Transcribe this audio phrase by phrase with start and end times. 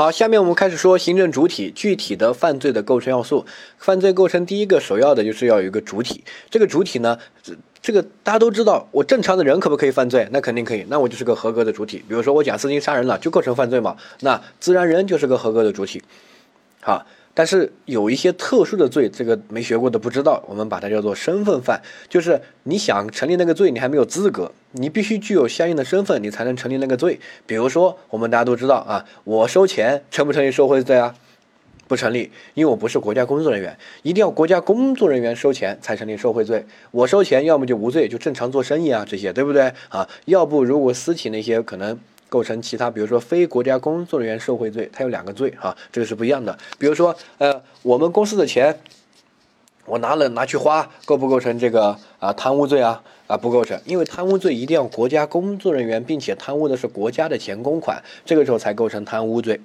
[0.00, 3.44] 好，下面我们开始说行政主体具体的犯罪的构成要素。
[3.76, 7.18] 犯罪构成第一个首要的就是要有一个主体，这个主体呢，
[7.82, 10.26] 这个大家都知道，我正常的人可不可以犯罪？
[10.30, 11.98] 那肯定可以，那我就是个合格的主体。
[12.08, 16.02] 比如说我贾斯汀杀人了，就构成犯罪嘛，那自然人就是个合格的主体。
[16.80, 17.04] 好。
[17.32, 27.20] 但是有一些特殊的罪，这个没学过的不知道，我们把它叫做身份犯，就是你想成立那个罪，你还没有资格，你必须具有相应的身份，你才能成立那个罪。
[27.46, 31.14] 比如说，我们大家都知道啊，我收钱成不成立受贿罪啊？
[31.86, 36.64] 不成立，因为我不是国家工作人员，一定要国家工作人员收钱才成立受贿罪。
[36.90, 40.08] 我收钱，要么就无罪，就正常做生意啊，这些对不对啊？
[40.26, 41.98] 要不如果私企那些可能。
[42.30, 46.56] 构成其他，比如说非国家工作人员受贿罪，它有两个罪哈，这个是不一样的。
[46.78, 48.74] 比如说，呃，我们公司的钱，
[49.84, 53.02] 我拿了拿去花，构不构成这个啊贪污罪啊？
[53.26, 59.60] 啊，不构成，因为贪污罪一定要国家工作人员，并且贪污的是国家的钱公款，这个时候才构成贪污罪。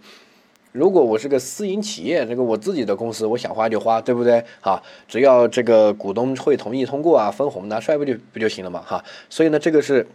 [0.72, 4.44] 如果我是个私营企业，这个我自己的公司，我想花就花，对不对？
[4.62, 8.84] 哈，只要这个股东会同意通过啊，分红拿出来不就不就行了嘛？
[8.86, 10.08] 哈，所以呢，这个是。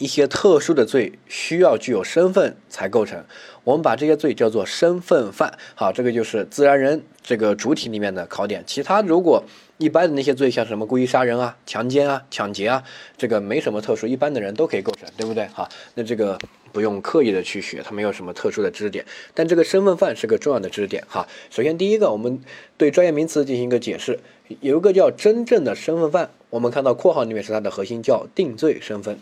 [0.00, 3.22] 一些特殊的罪需要具有身份才构成，
[3.64, 5.58] 我们把这些罪叫做身份犯。
[5.74, 8.64] 好，这个就是自然人这个主体里面的考点。
[8.66, 9.44] 其他如果
[9.76, 12.82] 一般的那些罪，像什么故意杀人啊、强奸啊、抢劫啊，
[13.18, 15.46] 这个没什么特殊，一般的人都可以构成，对不对？
[15.48, 16.38] 好，那这个
[16.72, 19.04] 不用刻意的去学，它没有什么特殊的知识点。
[19.34, 21.04] 但这个身份犯是个重要的知识点。
[21.06, 22.40] 哈，首先第一个，我们
[22.78, 24.18] 对专业名词进行一个解释，
[24.60, 29.18] 有一个叫真正的身份犯，我们看到括号里面是它的核心，叫定罪身份。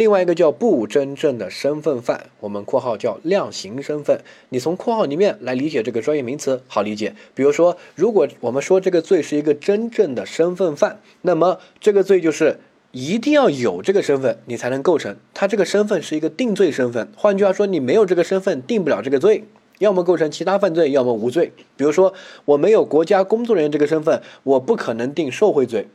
[0.00, 4.18] 另外一个叫不真正的身份犯，我们括号叫量刑身份。
[4.48, 7.14] 你从括号里面来理解这个专业名词，好理解。
[7.34, 12.58] 比如说，如果我们说这个罪是一个真正的身份犯，那么这个罪就是
[12.92, 15.14] 一定要有这个身份，你才能构成。
[15.34, 19.44] 它这个身份是一个定罪身份，换句话说，你没有这个身份，定不了这个罪，
[19.80, 21.52] 要么构成其他犯罪，要么无罪。
[21.76, 22.14] 比如说，
[22.46, 25.88] 我没有国家工作人员这个身份，我不可能定受贿罪。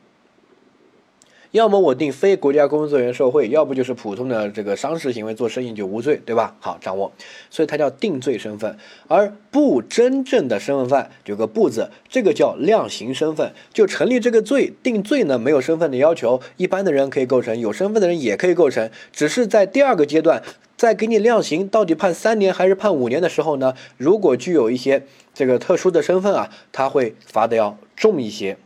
[1.55, 6.53] 要么我定非国家工作人员受贿，要不就是普通的这个商事行为做生意就无罪，对吧？
[6.59, 7.13] 好掌握，
[7.49, 8.77] 所以它叫定罪身份，
[9.07, 20.43] 而不真正的身份犯有个不字，这个叫量刑身份，就成立这个罪定罪呢没有身份的要求，一般的人可以构成，有身份的人也可以构成，只是在第二个阶段，
[20.75, 28.57] 在给你量刑到底判三年还是判五年的时候呢，如果具有一些这个特殊的身份啊，他会罚的要重一些。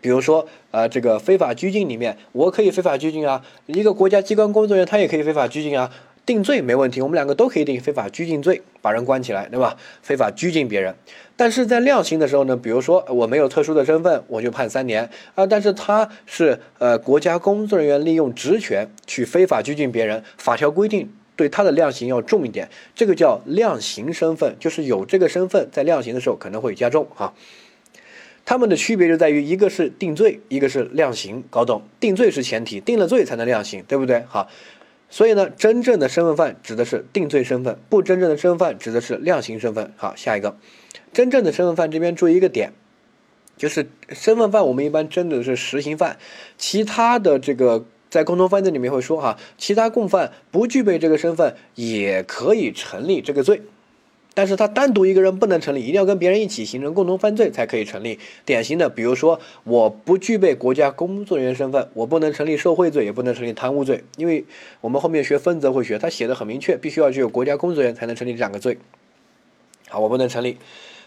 [0.00, 5.90] 比如说，呃，这个非法拘禁里面，我可以非法拘禁啊，一个国家机关工作人员他也可以非法拘禁啊，
[6.24, 9.76] 定罪没问题，我们两个都可以定非法拘禁罪，把人关起来，对吧？
[10.02, 10.94] 非法拘禁别人，
[11.36, 27.32] 但是在量刑的时候呢，比如说我没有特殊的身份，我就判三年啊，但是他是呃国家工作人员利用职权去非法拘禁别人，法条规定对他的量刑要重一点，这个叫量刑身份，就是有这个身份在量刑的时候可能会加重哈。
[28.48, 31.82] 他们的区别就在于，一个是定罪，一个是量刑，搞懂？
[32.00, 34.24] 定罪是前提，定了罪才能量刑，对不对？
[34.26, 34.48] 好，
[35.10, 39.92] 所以呢，真正的身份犯指的是定罪身份，不真正的身份犯指的是量刑身份。
[39.98, 40.56] 好，下一个，
[41.12, 42.72] 真正的身份犯这边注意一个点，
[43.58, 46.16] 就是身份犯我们一般针对的是实行犯，
[46.56, 53.60] 其他的这个在共同犯罪里面会说哈，其他共犯不具备这个身份也可以成立这个罪。
[54.38, 58.20] 但是他单独一个人不能成立，一定要跟别人一起形成共同犯罪才可以成立。
[58.44, 64.44] 典型的，比如说我不具备国家工作人员身份，我不能成立受贿罪，也不能成立贪污罪，因为
[64.80, 68.78] 我们后面学分则会学，他写的很明确，必须要具有国家工作人员才能成立这两个罪。
[69.88, 70.56] 好，我不能成立。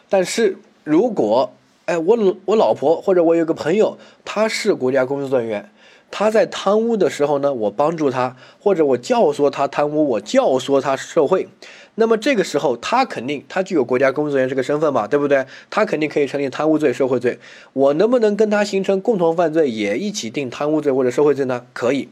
[0.09, 1.53] 但是如果，
[1.85, 5.69] 哎，我我老婆或者我有个朋友，他是国家工作人员。
[6.11, 11.47] 他在贪污的时候呢，我帮助他，或者我教唆他贪污，我教唆他受贿，
[11.95, 15.45] 那么这个时候他肯定他具有国家工作人员这个身份嘛，对不对？
[15.69, 17.39] 他肯定可以成立贪污罪、受贿罪。
[17.73, 21.65] 我能不能跟他形成共同犯罪，也一起定贪污罪或者受贿罪呢？
[21.73, 22.09] 可以，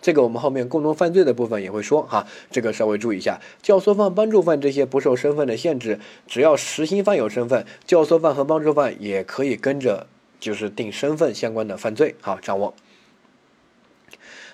[0.00, 3.40] 这个我们后面共同犯罪的部分也会说哈，这个稍微注意一下。
[3.62, 10.06] 教唆犯、帮助犯这些不受身份的限制，只要实行犯有身份，教唆犯和帮助犯也可以跟着
[10.40, 12.14] 就是定身份相关的犯罪。
[12.22, 12.74] 好，掌握。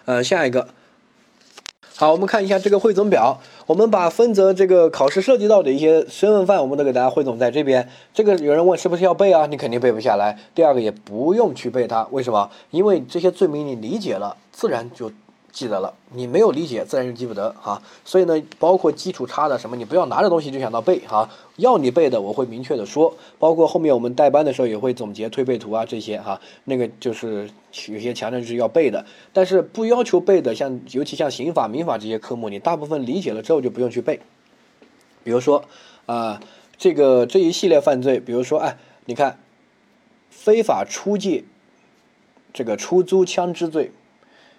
[0.05, 0.69] 呃，下一个，
[1.97, 3.41] 好，我们看一下这个汇总表。
[3.67, 7.89] 我们把分则这个考试涉及到的一些身份犯，我们都给大家汇总在这边。
[8.13, 9.47] 这个有人问是不是要背啊？
[9.47, 10.37] 你肯定背不下来。
[10.55, 12.51] 第二个也不用去背它，为什么？
[12.71, 15.13] 因为这些罪名你理解了，自然就。
[15.53, 17.83] 记得了，你没有理解，自然就记不得哈。
[18.05, 21.29] 所以呢，包括基础差的什么，你不要拿着东西就想到背哈。
[21.57, 23.15] 要你背的，我会明确的说。
[23.39, 26.41] 包括后面我们带班的时候也会总结推背图啊这些哈。
[26.65, 27.51] 那个就是
[27.89, 34.21] 有些强调是要背的，但是不要求背的，像尤其像刑法、民法这些科目，你大部分理解了之后就不用去背。
[35.23, 35.65] 比如说
[36.07, 36.41] 啊，
[36.79, 39.39] 这个这一系列犯罪，比如说哎，你看
[40.31, 41.45] 非法出借
[42.53, 43.93] 这个出租枪支罪，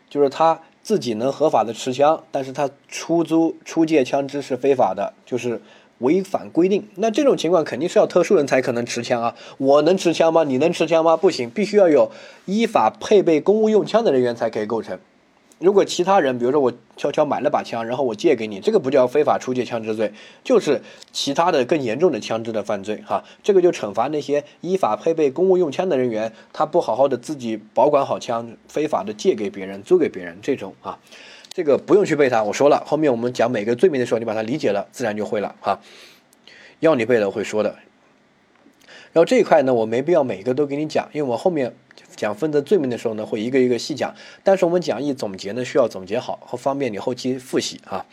[0.09, 0.61] 就是他
[0.91, 5.61] 自己能合法的持枪，但是他出租出借枪支是非法的，就是
[5.99, 6.85] 违反规定。
[6.95, 10.43] 那这种情况肯定是要特殊人才可能持枪啊，我能持枪吗？
[10.43, 11.15] 你能持枪吗？
[11.15, 12.11] 不行，必须要有
[12.43, 14.99] 依法配备公务用枪的人员才可以构成。
[15.61, 20.11] 如果其他人，比如说我悄悄买了把枪，然后我借给你，这个不叫非法出借枪支罪，
[20.43, 20.81] 就是
[21.11, 23.23] 其他的更严重的枪支的犯罪哈。
[23.43, 30.97] 这个就惩罚那些依法配备公务用枪的人员，他不好好的自己保管好枪，非法的借给别人、租给别人这种啊，
[31.53, 32.41] 这个不用去背它。
[32.41, 35.79] 我说了，后面我们讲每个罪名的时候，你把它理解了，自然就会了哈。
[36.79, 37.75] 要你背的我会说的。
[39.13, 41.75] 然后这一块呢，我没必要每个都给你讲，因为我后面。
[42.15, 44.13] 讲分则罪名的时候呢，会一个一个细讲，
[44.43, 48.05] 但是我们讲义总结呢，需要总结好，和方便你后期复习啊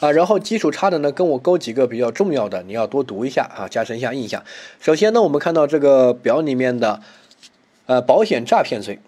[0.00, 0.10] 啊。
[0.12, 4.42] 然后基础差的呢，跟我勾几个比较重要的，你要多读一下啊，加深一下印象。
[4.80, 7.00] 首先呢，我们看到这个表里面的，
[7.86, 8.98] 呃，保险诈骗罪，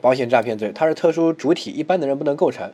[0.00, 2.72] 保险诈骗罪，它是特殊主体，一般的人不能构成。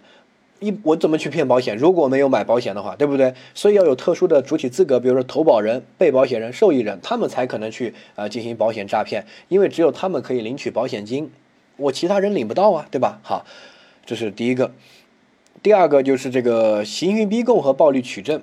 [0.61, 1.77] 一我怎么去骗保险？
[1.77, 3.33] 如果没有买保险的话，对不对？
[3.55, 11.31] 所以要有特殊的主体资格，比如说投保人、被保险人、受益人，他们才可能去呃进行保险诈骗，因为只有他们可以领取保险金，
[11.77, 13.21] 我其他人领不到啊，对吧？
[13.23, 13.47] 好，
[14.05, 14.73] 这是第一个。
[15.63, 18.43] 第二个就是这个刑讯逼供和暴力取证，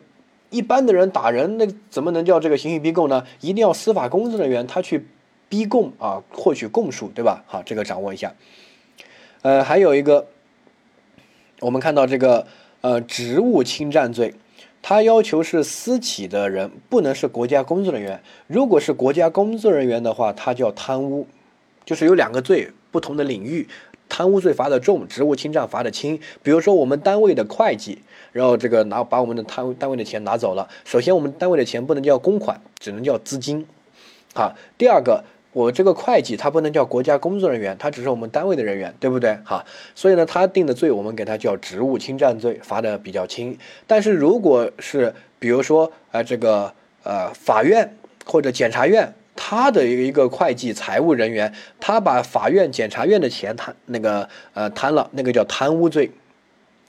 [0.50, 3.26] 一般的人打人，那怎么能叫这个刑讯逼供呢？
[3.42, 5.06] 一定要司法工作人员他去
[5.50, 7.44] 逼供啊，获取供述，对吧？
[7.46, 8.34] 好，这个掌握一下。
[9.42, 10.28] 呃，还有一个。
[11.62, 12.46] 我们看到这个
[12.82, 14.34] 呃职务侵占罪，
[14.82, 21.26] 它要求是私企的人不能是国家工作人员，如果是国家工作人员的话，它叫贪污，
[21.86, 23.68] 就是有两个罪不同的领域，
[24.10, 26.20] 贪污罪罚的重，职务侵占罚的轻。
[26.44, 28.00] 比如说我们单位的会计，
[28.34, 33.66] 然后这个拿把我们的单单位的钱拿走了，首先我们单位的钱不能叫公款，只能叫资金，
[34.34, 35.24] 好，第二个。
[35.56, 39.40] 我这个会计他不能叫国家工作人员，他只是我们单位的人员，对不对？
[39.46, 39.66] 哈，
[39.96, 43.58] 所以呢，他定的罪我们给他叫职务侵占罪，罚的比较轻。
[43.88, 46.74] 但是如果是比如说呃这个
[47.04, 56.12] 呃法院或者检察院，他的一个会计财务人员，他把法院检察院的钱贪那个呃贪了，那个叫贪污罪，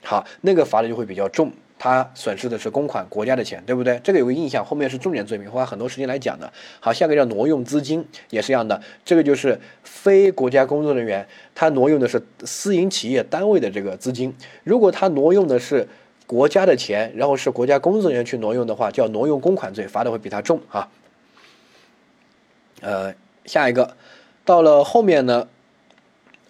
[0.03, 1.53] 好，那个罚的就会比较重。
[1.79, 4.01] 他损失的是公款，国家的钱，对不对？
[4.03, 6.51] 这个有个印象，后面是重点罪名，花很多时间来讲的。
[6.81, 8.81] 好，下个叫挪用资金，也是一样的。
[9.05, 14.35] 这个就是非国家工作人员，他挪用的是私营企业单位的这个资金。
[14.65, 15.87] 如果他挪用的是
[16.27, 20.89] 国家的钱，然后是国家工作人员去挪用的话，叫挪用公款罪，罚的会比他重啊。
[22.81, 23.15] 呃，
[23.45, 23.97] 下一个，
[24.45, 25.47] 到了后面呢，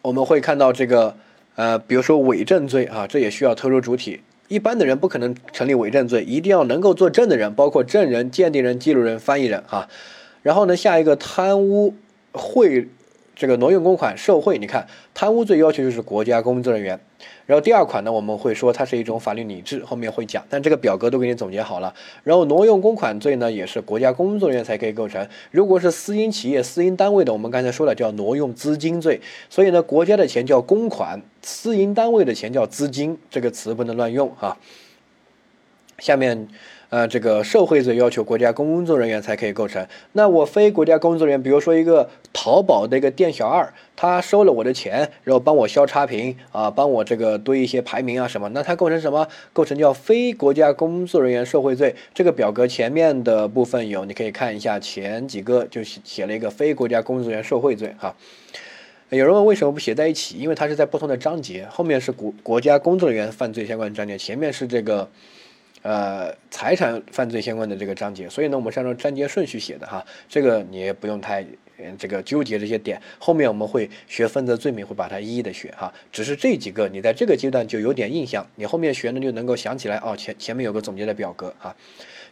[0.02, 1.17] 我们会看到这个，
[1.56, 4.20] 呃，比如说伪证罪啊，这也需要特殊主体。
[4.48, 9.88] 一般的人不可能成立伪证罪，一定要能够作证的人，包括证人、鉴定人、记录人、翻译人啊。
[10.43, 11.94] 然后呢，下一个贪污
[12.32, 12.88] 贿，
[13.37, 16.99] 这个挪用公款、受贿，你看贪污罪要求就是国家工作人员。
[17.44, 20.43] 然后第二款呢，我们会说它是一种法律拟制，后面会讲。
[20.49, 21.94] 但这个表格都给你总结好了。
[22.25, 25.29] 然后挪用公款罪呢，也是国家工作人员才可以构成。
[25.50, 29.21] 如果是私营企业、私营单位的，我们刚才说了叫挪用资金罪。
[29.50, 34.56] 所以呢，国家的钱叫公款，私营单位的钱叫资金，这个词不能乱用哈。
[35.99, 36.49] 下面。
[36.88, 39.85] 呃，这个受贿罪要求国家工作人员才可以构成。
[40.12, 49.26] 那我非国家工作人员，比如说一个淘宝的一个店小二，他收了我的钱，然后帮我消差评啊，帮我这个堆一些排名啊什么，那他构成什么？
[49.52, 51.95] 构成叫非国家工作人员受贿罪。
[52.14, 58.14] 这个表格前面的部分有，你可以看一下前几个就写写了一个非国家工作人员受贿罪哈。
[59.11, 60.38] 有人问为什么不写在一起？
[60.38, 65.09] 因为它是在不同的章节，后面是国国家工作人员犯罪相关章节，前面是这个。
[65.87, 71.47] 呃，财产犯罪相关的这个章节，所以呢，我们是按照章节顺序写的哈，这个你也不用太
[71.97, 81.76] 这个纠结这些点，后面我们会学分则罪名，会把它一一的学哈，只是这几个你在这个阶段就有点印象，你后面学呢就能够想起来哦，前前面有个总结的表格哈，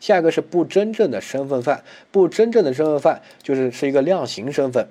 [0.00, 4.88] 下一个是不真正的身份犯，不真正的身份犯就是是一个量刑身份。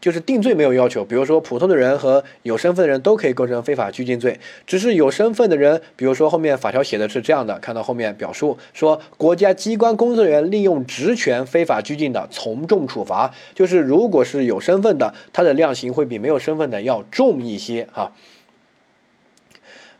[0.00, 13.32] 就是定罪没有要求，比如说普通的人和有身份的人都可以构成非法拘禁罪，只是有身份的人，比如说后面法条写的是这样的，看到后面表述说，国家机关工作人员利用职权非法拘禁的，从重处罚。
[13.54, 18.12] 就是如果是有身份的，他的量刑会比没有身份的要重一些哈。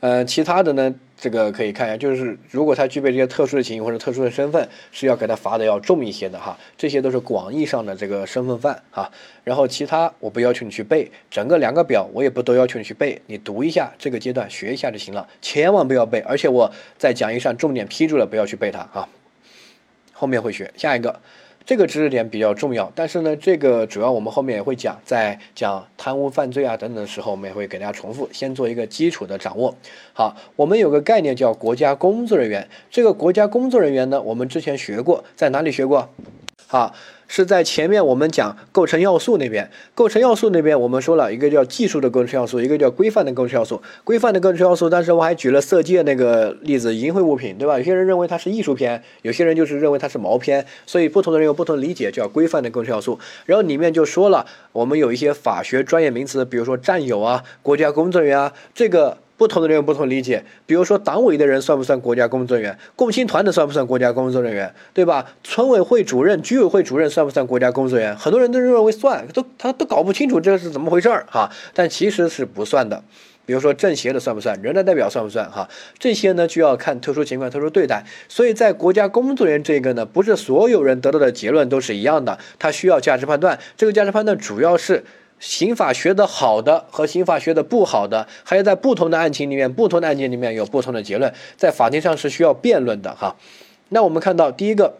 [0.00, 0.95] 呃，其他的呢？
[1.25, 6.54] 这个可以看一下，就是如果他具备这些特殊的情形或者特殊的身份，是要给他罚的要重一些的哈。
[6.76, 9.11] 这些都是广义上的这个身份犯哈。
[9.43, 16.21] 然后其他我不要求你去背，整个两个表我也不都要求你去背，你读一下这个阶段学一下就行了，千万不要背。
[16.21, 19.09] 而且我在讲义上重点批注了，不要去背它啊。
[20.12, 20.71] 后面会学。
[20.76, 21.19] 下一个，
[21.66, 29.75] 这个知识点比较重要，但是呢，这个主要我们后面也会讲，在讲贪污犯罪啊等等的时候，我们也会给大家重复，先做一个基础的掌握。
[30.12, 36.11] 好，我们有个概念叫国家工作人员，这个国家工作人员呢，我们之前学过，在哪里学过？
[36.76, 36.93] 啊。
[37.26, 43.81] 是在前面我们讲构成要素那边，构成要素那边我们说了一个叫技术的构成要素，一个叫规范的构成要素。
[44.04, 47.78] 规范的构成要素，但是我还举了色戒那个例子，淫秽物品，对吧？
[47.78, 53.19] 有些人认为它是艺术片，有些人就是认为它是毛片，所以不同的人有不同的理解，叫规范的构成要素。
[53.47, 59.16] 然后里面就说了，我们有一些法学专业名词，比如说战友啊、国家工作人员啊，这个。
[59.37, 62.79] 不同的人有不同理解，比如说党委的人算不算国家工作人员？
[62.95, 64.73] 共青团的算不算国家工作人员？
[64.93, 65.26] 对吧？
[65.43, 68.17] 村委会主任、居委会主任算不算国家工作人员？
[68.17, 71.50] 很多人都认为算，都他都搞不清楚这是怎么回事儿哈。
[71.73, 73.03] 但其实是不算的。
[73.47, 74.59] 比如说政协的算不算？
[74.62, 75.50] 人大代表算不算？
[75.50, 78.05] 哈，这些呢就要看特殊情况特殊对待。
[78.29, 83.59] 所以在国家工作人员这个呢，不是所有人得到的结论都是一样的，他需要价值判断。
[83.76, 85.05] 这个价值判断主要是。
[85.45, 93.37] 刑法学的好的和刑法学的不好的，还有在不同的案情里面，不同的案件里面有不同的结论，在法庭上是需要辩论的哈。
[93.91, 94.95] 那我们看到第一个，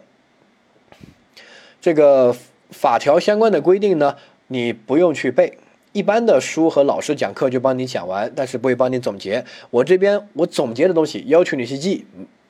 [1.81, 2.35] 这个
[2.69, 4.15] 法条相关的规定呢，
[4.47, 5.57] 你不用去背，
[5.93, 9.43] 一般的书和老师讲课就帮你讲完，但是不会帮你总结。
[9.71, 12.05] 我这边我总结的东西要求你去记。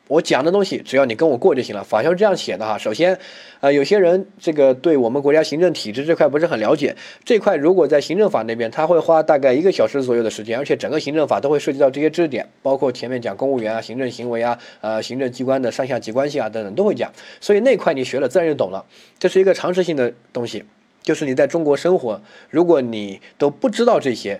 [0.07, 1.83] 我讲的东西，只要你跟我过就行了。
[1.83, 2.77] 法条是这样写的哈。
[2.77, 3.17] 首先，
[3.59, 6.95] 呃，有些人这个对我们国家行政体制这块不是很了解。
[7.23, 17.11] 这块如果在行政法那边，他会花大概一个小时左右的时间，而且整个行政法都会涉及到这些知识点，包括前面讲公务员啊、行政行为啊、呃、行政机关的上下级关系啊等等都会讲。
[17.41, 18.85] 所以那块你学了自然就懂了。
[19.17, 20.63] 这是一个常识性的东西，
[21.01, 22.21] 就是你在中国生活，
[22.51, 24.39] 如果你都不知道这些。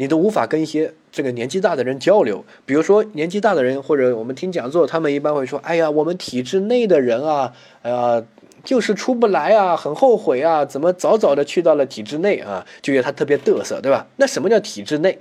[0.00, 7.52] 你都无法跟一些这个年纪大的人交流，比如说年纪大的人，或者我们听讲座，他们一般会说：“哎呀，我们体制内的人啊，
[7.82, 8.26] 呃，
[8.64, 14.06] 就是出不来啊，很后悔啊，怎么早早的去到了体制内啊？”就觉得他特别嘚瑟，对吧？
[14.16, 15.18] 那什么叫体制内？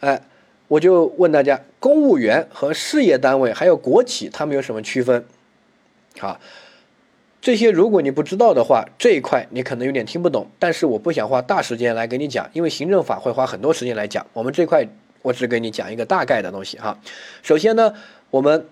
[0.00, 0.22] 哎，
[0.68, 5.26] 我就问大家，公务员和事业单位还有国企，他们有什么区分？
[6.18, 6.40] 好。
[7.40, 10.46] 这些如果你不知道的话，这一块你可能有点听不懂。
[10.58, 14.26] 但是我不想花大时间来给你讲，因为行政法会花很多时间来讲。
[14.32, 14.86] 我们这块
[15.22, 16.98] 我只给你讲一个大概的东西哈。
[17.42, 17.92] 首先呢，
[18.30, 18.66] 我们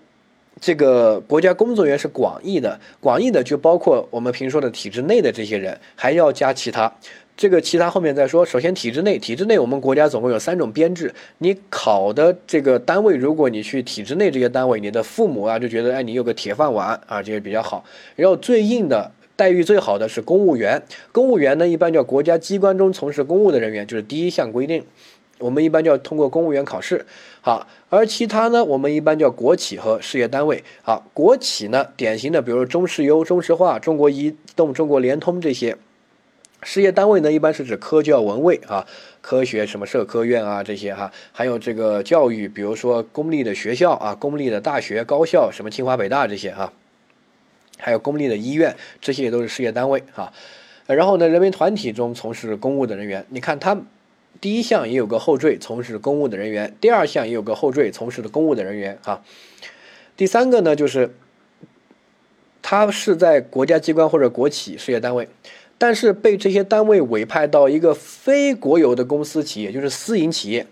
[0.59, 6.93] 这个国家工作人员是广义的，广义的就包括我们平时说的体制内的这些人，还要加其他。
[7.37, 8.43] 这个其他后面再说。
[8.43, 11.13] 首先，体制内，体制内我们国家总共有三种编制。
[11.37, 17.85] 你考的这个单位，如果你去体制内这些单位，你的父母啊就觉得，哎，你有个铁饭碗啊，这个比较好。
[18.15, 20.81] 然后最硬的待遇最好的是公务员。
[21.11, 24.83] 公务员呢，一般叫国家机关中从事公务的人员，就是第一项规定。
[25.37, 27.05] 我们一般就要通过公务员考试。
[27.41, 30.63] 好，而其他呢，我们一般叫国企和事业单位。
[30.81, 35.77] 好，国企呢，典型的比如中石油、中石化、中国移动、中国联通这些。
[36.63, 38.87] 事业单位呢，一般是指科教文卫啊，
[39.21, 46.73] 科学什么社科院啊这些哈，还有这个教育，比如说公立的学校啊，公立的大学、高校，什么清华北大这些哈，
[47.77, 50.33] 还有公立的医院，这些也都是事业单位哈。
[50.87, 53.79] 然后呢，人民团体中从事公务的人员，你看他
[54.41, 59.21] 第一项也有个后缀，从事公务的人员；第二项也有个后缀，从事的公务的人员哈。
[60.15, 61.13] 第三个呢，就是
[62.63, 65.29] 他是在国家机关或者国企事业单位。
[65.77, 70.65] 但是被这些单位委派到一个非国有的公司企业，就是私营企业，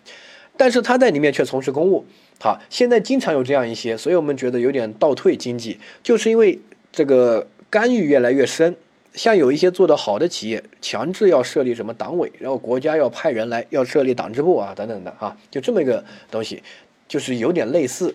[0.57, 2.05] 但是他在里面却从事公务。
[2.39, 6.59] 好，现在经常有这样一些，所以我们觉得有点倒退经济，就是因为
[6.91, 8.75] 这个干预越来越深。
[9.13, 16.61] 像有一些做得好的企业，强制要设立什么党委，然后国家要派人来要设立党支部啊等等的啊，就这么一个东西，
[17.07, 18.13] 就是有点类似。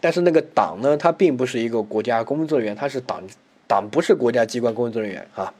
[0.00, 3.22] 但是那个党呢，它并不是一个国家工作人员，它是党
[3.66, 5.52] 党不是国家机关工作人员啊。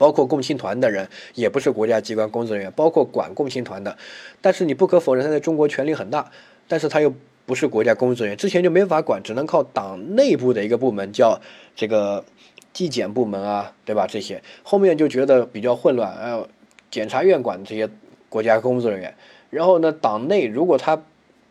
[0.00, 3.94] 包括共青团的人也不是国家机关工作人员，包括管共青团的，
[4.40, 6.30] 但是你不可否认他在中国权力很大，
[6.66, 7.12] 但是他又
[7.44, 11.38] 不是国家工作人员，之前就没法管，只能靠党内部的一个部门叫
[11.76, 12.24] 这个
[12.72, 14.06] 纪检部门啊，对吧？
[14.06, 16.48] 这些后面就觉得比较混乱，呃，
[16.90, 17.86] 检察院管这些
[18.30, 19.14] 国家工作人员，
[19.50, 20.98] 然后呢，党内如果他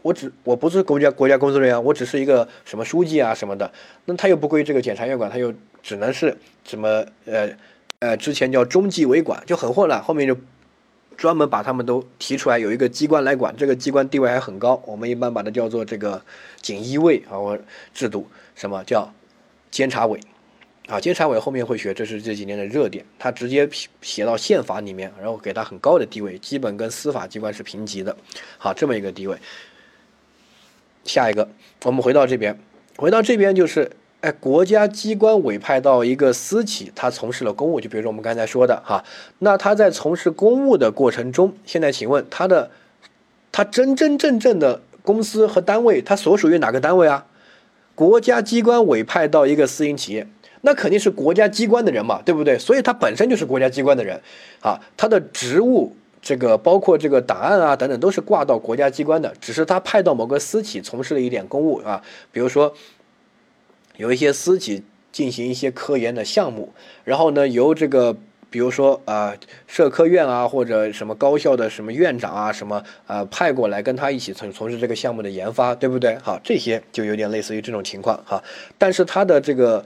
[0.02, 3.72] 我只我不是国家国家工作人员，我只是一个什么书记啊什么的，
[4.06, 5.54] 那他又不归这个检察院管，他又
[5.84, 7.48] 只能是什么呃。
[8.00, 10.38] 呃，之前叫中纪委管就很混乱，后面就
[11.18, 16.22] 专门把他们都提出来，有一个机关来管，这个机关地位还很高，我们一般把它叫做这个
[16.62, 17.60] 锦衣卫啊，我
[17.94, 18.26] 制度
[18.56, 19.14] 什么叫
[19.70, 20.18] 监察委
[20.88, 20.98] 啊？
[20.98, 28.16] 监察委后面会学，这是这几年的热点，他直接写写到宪法里面，然后给他很高的地位，基本跟司法机关是平级的，
[28.58, 29.38] 好，这么一个地位。
[31.04, 31.50] 下一个，
[31.84, 32.58] 我们回到这边，
[32.96, 39.02] 回到这边就是哎，国家机关委派到一个私企，他从事了公务，就比如说我们刚才说的哈，
[39.40, 42.70] 那他在从事公务的过程中，现在请问他的
[43.50, 47.28] 他真真正正的公司和单位，他所属于哪个单位啊？
[47.96, 50.28] 国家机关委派到一个私营企业，
[50.64, 52.60] 那肯定是国家机关的人嘛，对不对？
[52.60, 54.20] 所以他本身就是国家机关的人
[54.62, 62.74] 啊，他的职务这个包括这个档案啊等等都是挂到国家机关的，只是他派到某个私企从事了一点公务啊，比如说。
[64.00, 66.72] 有一些私企进行一些科研的项目，
[67.04, 68.16] 然后呢，由这个
[68.50, 69.36] 比如说啊，
[69.68, 76.18] 社科院啊，或者什么高校的什么院长啊，什么啊派过来跟他一起从从事这个项目的研发，对不对？
[76.24, 78.42] 好，这些就有点类似于这种情况哈。
[78.78, 79.84] 但是他的这个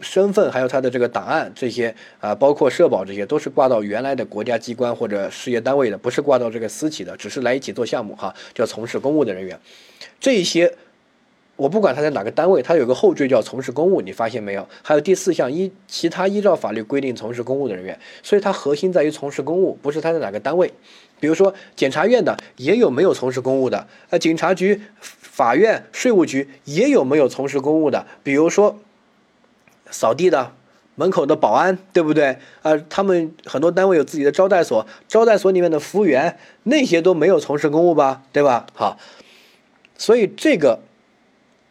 [0.00, 9.60] 身份还有他的这个档案这些啊，包括社保这些，都是挂到原来的国家机关或者事业单位的，不是挂到这个私企的，只是来一起做项目哈，叫从事公务的人员，
[10.18, 10.74] 这些。
[11.58, 14.64] 我不管他在哪个单位，他有个后缀叫从事公务，你发现没有？
[14.80, 20.72] 还有第四项依其他依照法律规定从事公务的人员，所以它核心在于从事公务，不是他在哪个单位。
[21.18, 28.06] 比如说检察院的也有没有从事公务的，呃，警察局、法院、税务局也有没有从事公务的。
[28.22, 28.78] 比如说
[29.90, 30.52] 扫地的、
[30.94, 32.38] 门口的保安，对不对？
[32.62, 38.22] 呃，他们很多单位有自己的招待所，招待所里面的服务员那些都没有从事公务吧？
[38.30, 38.68] 对吧？
[38.74, 38.96] 好，
[39.96, 40.78] 所以这个。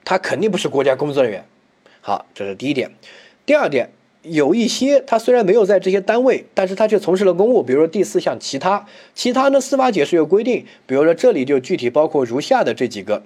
[0.08, 1.44] 他肯定不是国家工作人员，
[2.00, 2.90] 好，这是第一点。
[3.46, 3.90] 第二点，
[4.22, 7.62] 有一些他虽然没有在这些单位，但是他却从事了公务。
[7.62, 13.22] 比如说第四项其他，其他呢司法解释有规定，比如说这里就具体包括如下的这几个，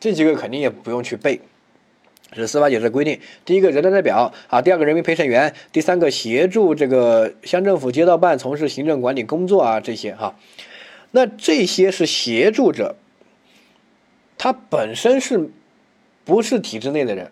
[0.00, 1.38] 这几个肯定也不用去背，
[2.32, 3.20] 是司法解释规定。
[3.44, 10.34] 第一个人大代表啊，第二个人民陪审员，第三个协助这个乡政府街道办从事行政管理工作啊这些哈，
[11.10, 12.96] 那这些是协助者，
[14.38, 15.50] 他本身是。
[16.24, 17.30] 不是体制内的人，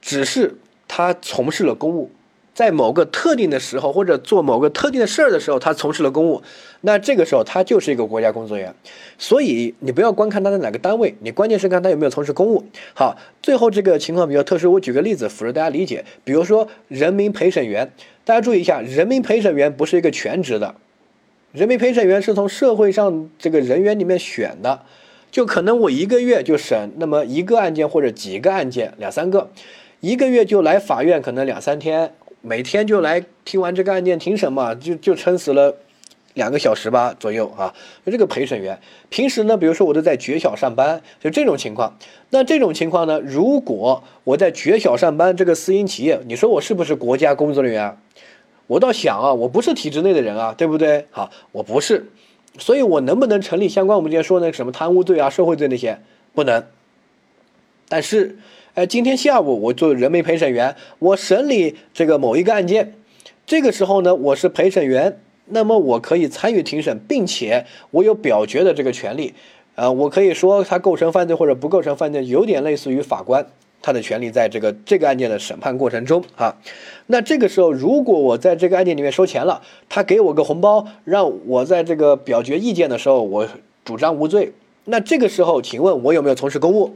[0.00, 0.56] 只是
[0.86, 2.10] 他从事了公务，
[2.54, 6.42] 在某个特定的时候或者做某个特定的事儿的时候，他从事了公务，
[6.82, 8.74] 那这个时候他就是一个国家工作人员。
[9.16, 12.64] 所以你不要光看他在哪个单位，你关键是看他有没有从事公务。
[12.94, 16.04] 好，最后这个情况比较特殊，我举个例子辅助大家理解。
[16.24, 17.92] 比如说人民陪审员，
[18.24, 20.74] 大家注意一下，人民陪审员不是一个全职的，
[21.52, 24.82] 人民陪审员是从社会上这个人员里面选的。
[25.30, 29.50] 就可能我一个月就审那么一个案件或者几个案件两三个，
[30.00, 35.76] 一个月就来法院可能两三天，每天就来听完这个案件庭审嘛，就就撑死了
[36.34, 37.72] 两个小时吧左右啊。
[38.04, 41.96] 就这个陪审员，平时呢，比如说我都在绝小上班，就这种情况。
[42.30, 47.96] 那这种情况呢，如果我在绝小上班，这个私营企业，你说我是不是国家工作人员？
[48.66, 51.06] 我倒想啊，我不是体制内的人啊，对不对？
[51.10, 52.08] 好，我不是。
[52.60, 55.98] 所以，我能不能成立相关我们之前说那个什么贪污罪啊、受贿罪那些？
[56.34, 56.64] 不能。
[57.88, 58.38] 但是，
[58.74, 62.94] 哎，今天下午我做人民陪审员，我审理这个某一个案件，
[63.46, 69.34] 这个时候呢，我是陪审员，那么我可以参与庭审，并且我有表决的这个权利。
[69.74, 73.46] 呃，我可以说他构成犯罪或者不构成犯罪，有点类似于法官。
[73.82, 76.54] 他的权利在这个这个案件的审判过程中啊，
[77.12, 83.48] 那这个时候如果我在这个案件里面收钱了，他给我个红包，让我在这个表决意见的时候，我
[83.84, 84.52] 主张无罪。
[84.84, 86.94] 那这个时候，请问我有没有从事公务？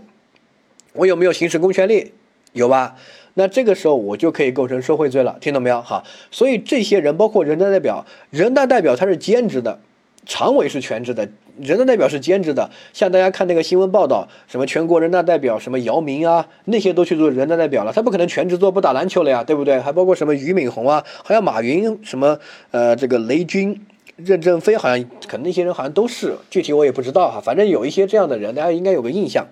[0.93, 2.13] 我有没有行使公权力？
[2.53, 2.95] 有吧？
[3.35, 5.83] 那这个时候我就可以构成受贿罪了，听懂没有？
[5.83, 9.81] 好，所以这些人包括人大代表，人大代表他是兼职的，
[10.25, 11.29] 常委是全职的。
[11.61, 19.79] 人大代表是兼职的，像大家看那个新闻报道，什么全国人大代表，什么姚明啊，那些都去做人大代表了，他不可能全职做不打篮球了呀，对不对？
[19.79, 22.39] 还包括什么俞敏洪啊，好像马云，什么
[22.73, 23.81] 呃这个雷军、
[24.17, 29.47] 任正非，好像可能那些人好像都是，具体我也不知道哈，反正有一些这样的人，大家应该有个印象，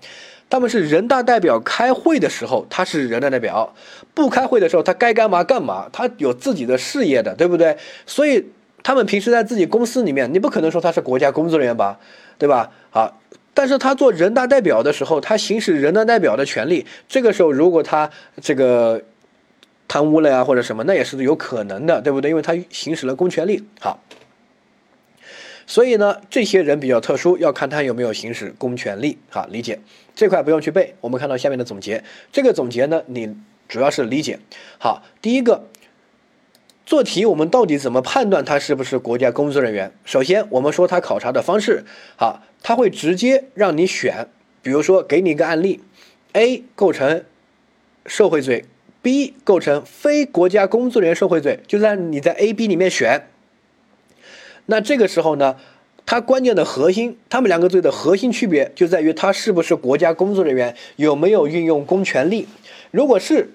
[0.51, 3.75] 他们是人大代表开会的时候他是人大代表，
[4.13, 7.77] 不开会的时候他该干嘛干嘛，他有自己的事业的，对不对？
[8.07, 8.45] 所以。
[8.83, 12.01] 他们平时在自己公司里面，你不可能说他是国家工作人员吧，
[12.37, 12.71] 对吧？
[12.91, 13.21] 好，
[13.55, 19.03] 但是他做人大代表的时候，他行使人大代表的权利，这个时候如果他这个
[19.87, 22.31] 贪污了呀或者什么，那也是有可能的，对不对？
[22.31, 23.65] 因为他行使了公权力。
[23.79, 24.01] 好，
[25.67, 29.19] 所以呢，这些人比较特殊，要看他有没有行使公权力。
[29.31, 29.79] 好，理解
[30.15, 30.97] 这块不用去背。
[31.01, 33.37] 我们看到下面的总结，这个总结呢，你
[33.69, 34.41] 主要是理解。
[34.79, 35.69] 好，第一个。
[36.93, 39.91] 做题，我们到底怎么判断他是不是国家工作人员？
[40.05, 44.29] 首先，我们说他考察的方式，好，他会直接让你选，
[44.61, 45.81] 比如说给你一个案例
[46.35, 47.25] ，A 构成
[48.05, 48.67] 受贿罪
[49.01, 53.23] ，B 构成非国家工作人员受贿罪，就在你在 A、B 里面选。
[54.67, 55.57] 那这个时候呢，
[56.05, 62.47] 它关键的核心，他们两个罪的核心区别就在于他是不是国家工作人员，有没有运用公权力。
[62.91, 63.49] 如果是，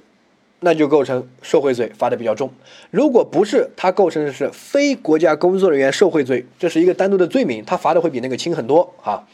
[0.60, 2.50] 那就构成受贿罪，罚的比较重；
[2.90, 9.28] 如果不是，它构成的是非国家工作人员受贿罪，这是一个单独的罪名，它罚的会比那个轻很多啊。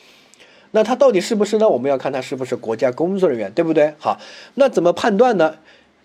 [0.71, 1.69] 那他到底是不是呢？
[1.69, 3.93] 我们要看他是不是国家工作人员，对不对？
[3.99, 4.19] 好，
[4.55, 5.55] 那怎么判断呢？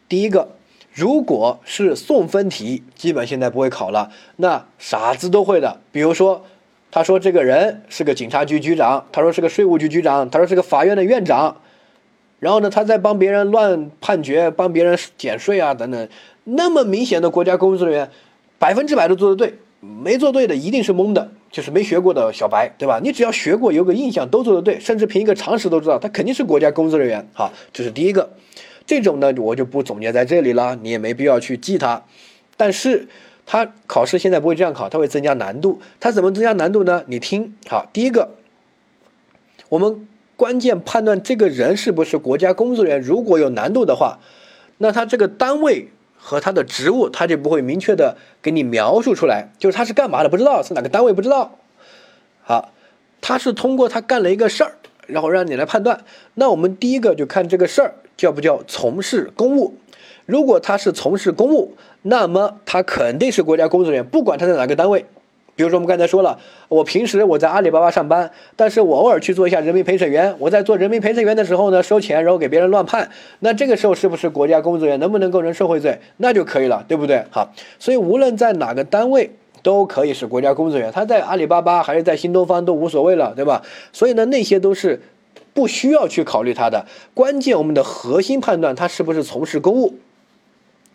[0.08, 0.50] 第一个，
[0.92, 5.80] 如果是送分题，基本现在不会考了，那傻子都会的。
[5.90, 6.44] 比如说，
[6.90, 11.56] 他说这个人是个警察局局长，他说是个税务局局长，他说是个法院的院长。
[12.40, 16.08] 然后呢，他在帮别人乱判决，帮别人减税啊等等，
[16.44, 18.10] 那么明显的国家工作人员，
[18.60, 23.00] 百分之百都做得对，没做对的一定是蒙的，就是没学过的小白，对吧？
[23.02, 27.28] 你只要学过，有个印象，都做得对，甚至凭一个常识都知道，他肯定是国家工作人员。
[27.32, 28.30] 好，这是第一个，
[28.86, 32.04] 这种呢我就不总结在这里了，你也没必要去记它。
[32.56, 33.08] 但是
[33.46, 35.80] 他考试现在不会这样考，他会增加难度。
[35.98, 37.02] 他怎么增加难度呢？
[37.08, 38.36] 你听好，第一个，
[39.68, 40.06] 我们。
[40.38, 44.20] 关键判断这个人是不是国家工作人员，如果有难度的话，
[44.76, 51.58] 那他这个单位和他的职务他就不会明确的给你描述出来，就是他是干嘛的不知道，是哪个单位不知道。
[52.40, 52.70] 好，
[53.20, 54.76] 他是通过他干了一个事儿，
[55.08, 56.04] 然后让你来判断。
[56.34, 59.74] 那我们第一个就看这个事儿叫不叫从事公务。
[60.24, 65.04] 如果他是从事公务，那么他肯定是国家工作人员，不管他在哪个单位。
[65.58, 70.32] 比如说，我们刚才说了，我平时我在阿里巴巴上班，但是我偶尔去做一下人民陪审员。
[70.38, 75.00] 我在做人民陪审员的时候呢，收钱，然后给别人乱判，那这个时候是不是国家工作人员？
[75.00, 75.98] 能不能构成受贿罪？
[76.18, 77.24] 那就可以了，对不对？
[77.30, 79.32] 好，所以无论在哪个单位
[79.64, 83.64] 都可以是国家工作人员，他在阿里巴巴还是在新东方都无所谓了，对吧？
[83.92, 85.02] 所以呢，那些都是
[85.52, 86.86] 不需要去考虑他的。
[87.14, 89.96] 关键我们的核心判断他是不是从事公务。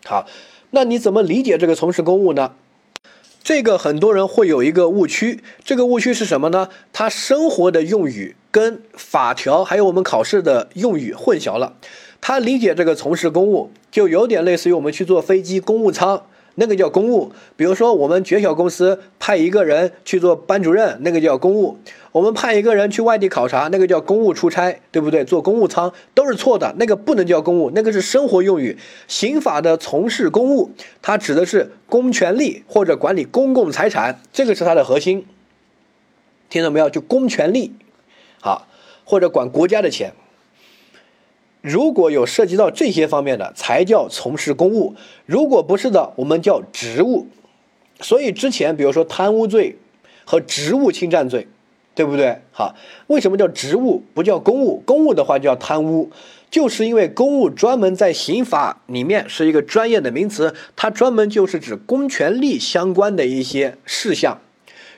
[0.06, 0.24] 好，
[0.70, 2.52] 那你怎么理解这个从事公务呢？
[3.44, 6.70] 这个很多人会有一个误区，这个误区是什么呢？
[6.94, 11.74] 他生活的用语跟法条还有我们考试的用语混淆了。
[12.22, 16.22] 他理解这个从事公务，就有点类似于我们去坐飞机公务舱。
[16.54, 21.76] 那个叫公务，比如说我们绝小公司派一个人去做班主任，那个叫公务；
[22.14, 25.24] 我们派一个人去外地考察，那个叫公务出差，对不对？
[25.24, 28.78] 坐公务舱都是错的，那个不能叫公务，那个是生活用语。
[29.08, 30.70] 刑法的从事公务，
[31.02, 35.26] 它指的是公权力或者管理公共财产，这个是它的核心。
[36.48, 36.88] 听到没有？
[36.88, 37.72] 就公权力，
[38.40, 38.68] 好，
[39.04, 40.12] 或者管国家的钱。
[41.62, 44.94] 如果有涉及到这些方面的，才叫从事公务；
[45.26, 47.26] 如果不是的，我们叫职务。
[47.98, 49.78] 所以之前，比如说贪污罪
[50.24, 51.48] 和职务侵占罪，
[51.94, 52.36] 对不对？
[52.52, 52.74] 好，
[53.06, 54.82] 为什么叫职务不叫公务？
[54.84, 56.10] 公务的话叫贪污，
[56.50, 64.40] 就是因为公务专门在刑法里面是一个专业的名词，它专门就是指公权力相关的一些事项。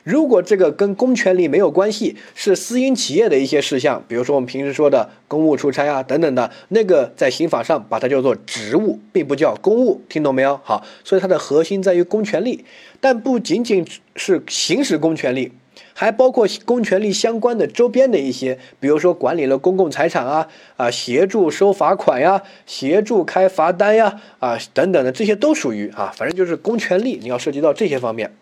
[0.03, 10.61] 如果这个跟公权力没有关系，是私营企业的一些事项，比如说我们平时说的公务出差啊等等的，那个在刑法上把它叫做职务，并不叫公务，听懂没有？
[10.63, 12.65] 好，所以它的核心在于公权力，
[13.01, 15.51] 但不仅仅是行使公权力，
[15.99, 28.37] 还包括公权力相关的周边的一些，比如说管理了公共财产啊啊，协助收罚款呀，协助开罚单呀啊等等的，这些都属于啊，反正就是公权力，你要涉及到这些方面。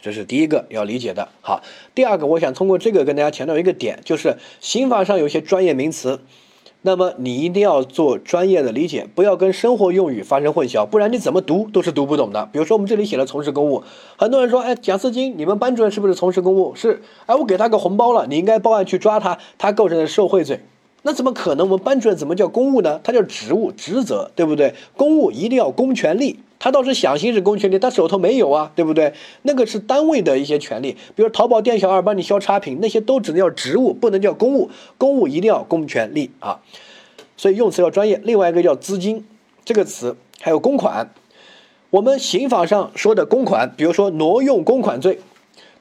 [0.00, 1.28] 这是第一个要理解的。
[1.40, 6.20] 好，第二个，我想通过这个跟大家强调一个点，就是刑法上有些专业名词，
[6.86, 12.46] 那么你一定要做专业的理解，不要跟生活用语发生混淆，不然你怎么读都是读不懂的。
[12.52, 13.82] 比如说我们这里写了从事公务，
[14.18, 16.74] 很多人说，哎，蒋思金，你们班主任是不是从事公务？
[16.74, 20.60] 是，哎，我给他个红包了，你应该报案去抓他，他构成了受贿罪。
[21.06, 21.68] 那怎么可能？
[21.68, 22.98] 我们班主任怎么叫公务呢？
[23.04, 24.74] 他叫职务、职责，对不对？
[24.96, 26.40] 公务一定要公权力。
[26.58, 29.12] 他倒是想行使公权力，他手头没有啊，对不对？
[29.42, 34.70] 那个是单位的一些权利，比如淘宝店小二帮你销差评，那些都只能叫职务，不能叫公务。
[34.96, 36.60] 公务一定要公权力啊，
[37.36, 38.18] 所以用词要专业。
[38.24, 39.26] 另外一个叫资金
[39.62, 41.10] 这个词，还有公款。
[41.90, 45.20] 我们刑法上说的公款，比如说挪用公款罪，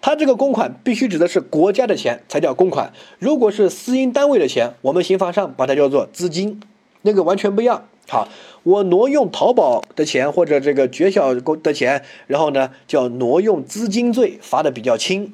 [0.05, 2.91] 他这个公款必须指的是国家的钱才叫公款。
[3.19, 6.59] 如果是私营单位的钱，我们刑法上把它叫做资金，
[7.03, 7.87] 那个完全不一样。
[8.09, 8.27] 好，
[8.63, 15.31] 我挪用淘宝的钱或者这个绝小公的钱，然后呢叫挪用资金罪，罚的比较轻。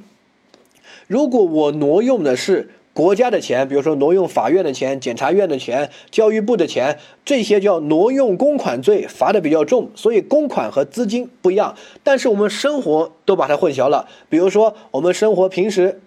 [1.08, 9.89] 如果我挪用的是国家的钱，比如说挪用法院的钱、检察院的钱、教育部的钱，这些叫挪用公款罪，罚的比较重。
[9.95, 14.05] 所以公款和资金不一样，但是我们生活都把它混淆了。
[14.27, 16.01] 比如说我们生活平时。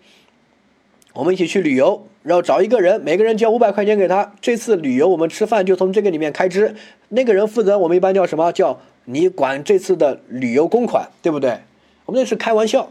[1.14, 4.32] 我们一起去旅游，然后找一个人，每个人交五百块钱给他。
[4.40, 6.74] 这次旅游我们吃饭就从这个里面开支，
[7.10, 8.50] 那个人负责，我们一般叫什么？
[8.50, 11.58] 叫你管这次的旅游公款，对不对？
[12.06, 12.90] 我们那是开玩笑，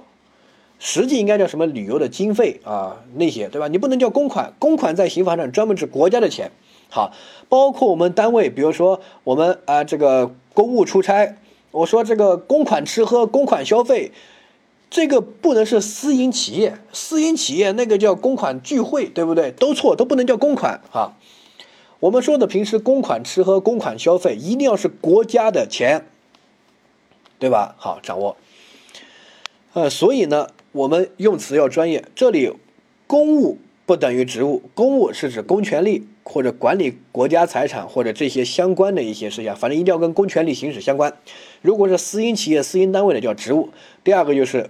[0.83, 3.67] 实际应该叫什么旅游的经费啊那些，对吧？
[3.67, 6.51] 你不能叫公款，公款在刑法上专门指国家的钱。
[6.89, 7.13] 好，
[7.49, 11.37] 包括我们单位，比如说我们啊这个公务出差，
[11.69, 14.11] 我说这个公款吃喝、公款消费，
[14.89, 19.51] 这个不能是私营企业，私营企业那个叫公款聚会，对不对？
[19.51, 21.13] 都错，都不能叫公款啊。
[21.99, 26.07] 我们说的平时公款吃喝、公款消费，一定要是国家的钱，
[27.37, 27.75] 对吧？
[27.77, 28.35] 好，掌握。
[29.73, 32.05] 呃，所以呢，我们用词要专业。
[32.15, 32.51] 这里，
[33.07, 41.13] 公务不等于职务，公务是指公权力或者管理国家财产或者这些相关的一些事项，反正一定要跟公权力行使相关。
[41.61, 43.69] 如果是私营企业、私营单位的叫职务。
[44.03, 44.69] 第二个就是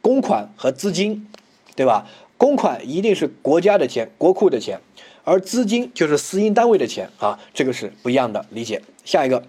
[0.00, 1.26] 公款和资金，
[1.74, 2.08] 对吧？
[2.36, 4.80] 公款一定是国家的钱、国库的钱。
[5.24, 8.82] 而资金就是私营单位的钱啊，这个是不一样的理解。
[9.04, 9.42] 下一个，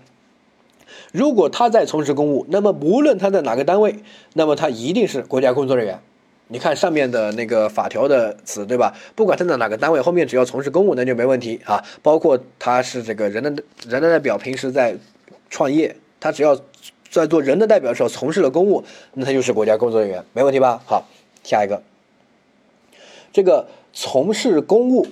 [1.15, 3.95] 如果他在从事公务，那么无论他在哪个单位，
[4.33, 5.97] 那么他一定是国家工作人员。
[6.49, 8.93] 你看上面的那个法条的词，对吧？
[9.15, 11.81] 不管他在哪个单位，后面只要从事公务，那就没问题啊。
[12.03, 14.97] 包括他是这个人的人的代表，平时在
[15.49, 16.59] 创业，他只要
[17.09, 20.81] 在做人的代表的时候从事了公务，那他就是国家工作人员，没问题吧？
[20.85, 21.05] 好，
[21.45, 21.81] 下一个，
[23.31, 25.07] 这个从事公务。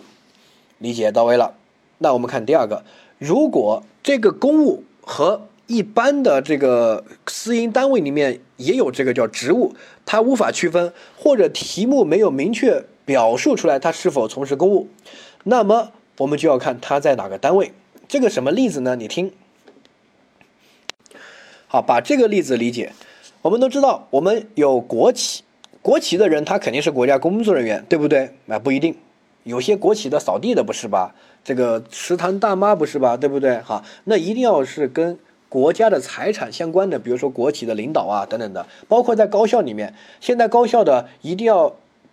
[0.79, 1.53] 理解到位了，
[1.99, 2.83] 那我们看第二个，
[3.17, 9.73] 如果这个公务和一般的这个私营单位里面也有这个叫职务，
[10.05, 14.87] 它无法区分，或者题目没有明确表述出来它是否从事公务，
[15.45, 17.73] 那么我们就要看他在哪个单位。
[18.07, 18.95] 这个什么例子呢？
[18.95, 19.31] 你听，
[21.67, 22.91] 好，把这个例子理解。
[23.41, 25.41] 我们都知道，我们有国企，
[25.81, 28.35] 国企的人他肯定是国家工作人员，对不对？
[28.45, 28.95] 那不一定。
[29.43, 31.15] 有些国企的扫地的不是吧？
[31.43, 33.17] 这个食堂大妈不是吧？
[33.17, 33.57] 对不对？
[33.61, 35.17] 哈，那一定要是跟
[35.53, 41.71] 国家的财产相关的，比如说国企的领导啊等等的，包括在高校里面，现在高校的一定要，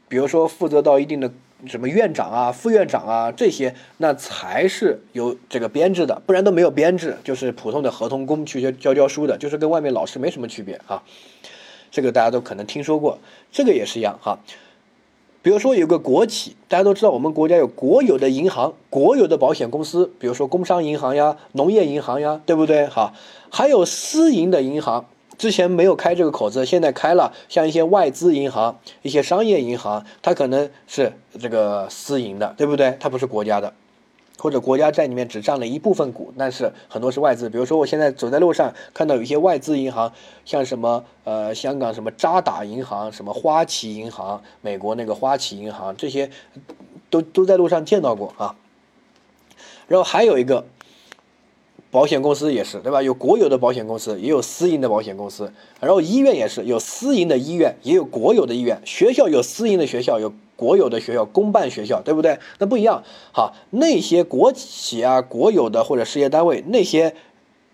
[0.08, 1.32] 比如说负责到一定的
[1.64, 11.02] 什么院长啊、副院长啊这些，那才是有这个编制的，不然都没有编制，就是普通的合同工去教教书的，就是跟外面老师没什么区别啊。
[11.90, 13.18] 这个大家都可能听说过，
[13.50, 14.38] 这个也是一样哈。
[15.42, 22.86] 比如说有个国企，大家都知道，我们国家有国有的银行、国有的保险公司，比如说工商银行呀、农业银行呀，对不对？
[22.88, 23.14] 哈，
[23.50, 25.06] 还有私营的银行，
[25.38, 32.94] 之前没有开这个口子，现在开了，像一些外资银行、一些商业银行，它可能是这个私营的，对不对？
[33.00, 33.72] 它不是国家的。
[34.40, 37.50] 或者国家在里面只占了一部分股，但是很多是外资。
[37.50, 40.10] 比如说，我现在走在路上看到有一些外资银行，
[40.46, 46.30] 像什么呃香港什么渣打银行、什么花旗银行、美国那个花旗银行，这些
[47.10, 48.56] 都都在路上见到过啊。
[49.86, 50.64] 然后还有一个
[51.90, 53.02] 保险公司也是，对吧？
[53.02, 55.52] 有国有的保险公司，也有私营的保险公司。
[55.80, 58.80] 然后医院也是有私营的医院，也有国有的医院。
[58.86, 60.32] 学校有私营的学校，有。
[60.60, 62.38] 国有的学校、公办学校，对不对？
[62.58, 63.02] 那不一样。
[63.32, 67.14] 好，那些国企啊、国有的或者事业单位，那些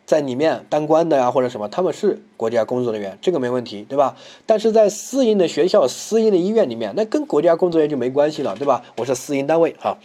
[0.07, 4.15] 在里面当官的呀，或者什么，他们是国家工作人员，这个没问题，对吧？
[4.47, 8.85] 但是在私营的学校、私营的医院里面，那跟国家工作人员就没关系了，对吧？
[8.99, 9.99] 我是私营单位哈，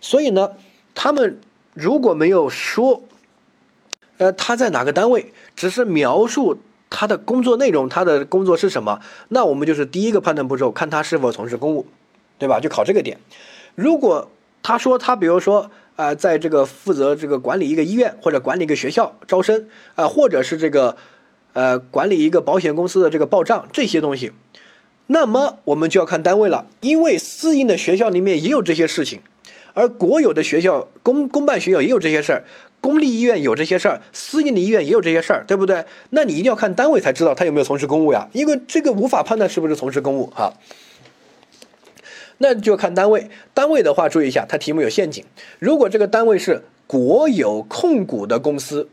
[0.00, 0.50] 所以呢，
[0.96, 1.38] 他们
[1.72, 3.02] 如果没有说，
[4.16, 6.58] 呃，他在哪个单位，只是描述。
[6.90, 8.98] 他的工作内容，他的工作是什么？
[9.28, 11.84] 那我们就是第一个判断步骤，看他是否从事公务，
[12.38, 12.60] 对吧？
[12.60, 13.18] 就考这个点。
[13.74, 14.30] 如果
[14.62, 20.96] 他说他，比如说啊，在这个负责这个管理一个医院或者管理一个学校招生啊，或者是这个
[21.52, 24.32] 呃管理一个保险公司的这个报账这些东西，
[25.06, 29.20] 那么我们就要看单位了，因为私营的学校里面也有这些事情，
[29.74, 32.44] 而国有的学校公公办学校也有这些事儿。
[32.80, 35.84] 公立医院有这些事儿，私营的医院也有这些事儿，对不对？
[36.10, 40.52] 那你一定要看单位才知道他有没有从事公务呀，因为这个无法判断是不是从事公务哈。
[42.38, 45.24] 那就看单位，单位的话注意一下，它题目有陷阱。
[45.58, 48.88] 如果这个单位是国有控股的公司，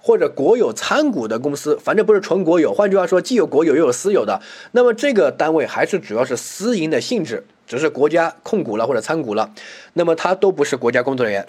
[0.00, 4.40] 或者国有参股的公司，反正不是纯国有，换句话说，既有国有又有私有的，
[4.72, 9.52] 那么这个单位还是主要是私营的性质，只是国家控股了或者参股了，
[9.94, 11.46] 那么它都不是国家工作人员。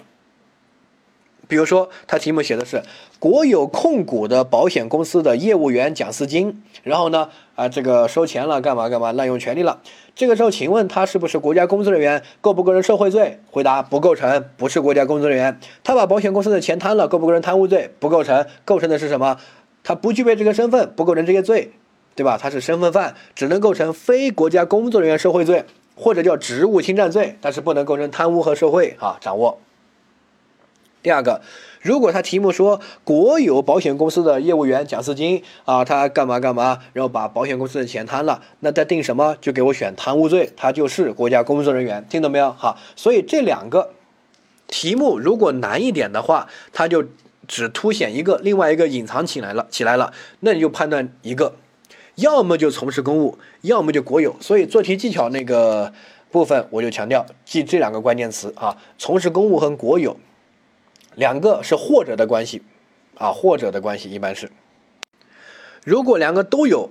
[1.50, 2.80] 比如说，他题目写的是
[3.18, 9.80] 国有控股的保险公司的业务员蒋思金，然后呢，啊，这个收钱了，干嘛干嘛，滥用权利了。
[10.14, 12.22] 这个时候，请问他是不是国家工作人员？
[12.40, 13.40] 构不构成受贿罪？
[13.50, 15.58] 回答不构成，不是国家工作人员。
[15.82, 17.90] 他把保险公司的钱贪了，构不构成贪污罪？
[17.98, 19.36] 不构成，构成的是什么？
[19.82, 21.72] 他不具备这个身份，不构成这些罪，
[22.14, 22.38] 对吧？
[22.40, 25.64] 他是身份犯，只能构成非国家工作人员受贿罪，
[25.96, 29.58] 或者叫职务侵占罪，但是不能构成贪污和受贿啊，掌握。
[31.02, 31.40] 第二个，
[31.80, 42.52] 如果他题目说国有保险公司的业务员蒋思金啊，他干嘛干嘛，然后把保险公司的钱贪了，那他定什么就给我选贪污罪，他就是国家工作人员，听懂没有？
[42.52, 43.92] 好，所以这两个
[44.66, 47.02] 题目如果难一点的话，他就
[47.48, 51.54] 只凸显一个，另外一个隐藏起来了起来了，那你就判断一个，
[52.16, 54.36] 要么就从事公务，要么就国有。
[54.40, 55.90] 所以做题技巧那个
[56.30, 60.14] 部分，我就强调记这两个关键词啊，从事公务和国有。
[61.14, 62.62] 两个是或者的关系，
[63.18, 64.50] 啊，或者的关系一般是，
[65.84, 66.90] 如果两个都有，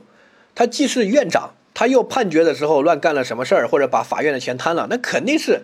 [0.53, 5.61] 他既是院长，他又判决的时候乱干了什么事儿，或者把法院的钱贪了，那肯定是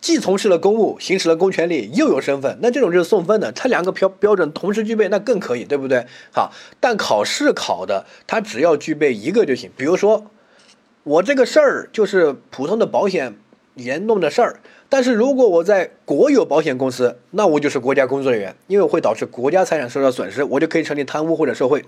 [0.00, 3.52] 既从事了公务，行使了公权力，又有身份，那这种就是送分的。
[3.52, 6.06] 他两个标标准同时具备，那更可以，对不对？
[6.32, 9.70] 好，但考试考的他只要具备一个就行。
[9.76, 10.30] 比如说，
[11.02, 13.36] 我这个事儿就是普通的保险
[13.74, 14.60] 员弄的事儿。
[14.92, 21.84] 但是如果我在国有保险公司，那我就是国家工作人员，因为会导致国家财产受到损失，我就可以成立贪污或者受贿。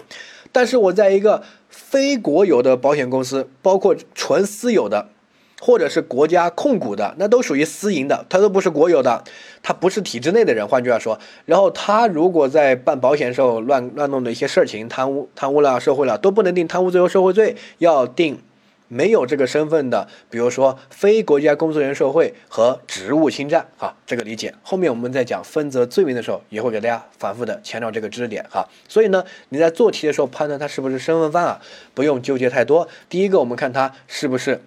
[0.52, 5.08] 但是我在一个非国有的保险公司，包括纯私有的，
[5.60, 9.24] 或者是国家控股的，那都属于私营的，它都不是国有的，
[9.64, 10.68] 它不是体制内的人。
[10.68, 18.38] 换句话说，然后他如果在办保险时候乱乱弄的一些事情，贪污、贪污了、受贿了，都不能定贪污罪和受贿罪，要定。
[18.92, 24.54] 没有这个身份的，比如说非国家工作人员受贿和职务侵占，哈，这个理解。
[24.62, 28.68] 后面我们在讲分则罪名的时候，也会给大家反复的强调这个知识点，哈。
[28.86, 31.62] 所以呢，你在做题的时候判断他是不是身份犯啊，
[31.94, 32.86] 不用纠结太多。
[33.08, 34.60] 第一个，我们看他是不是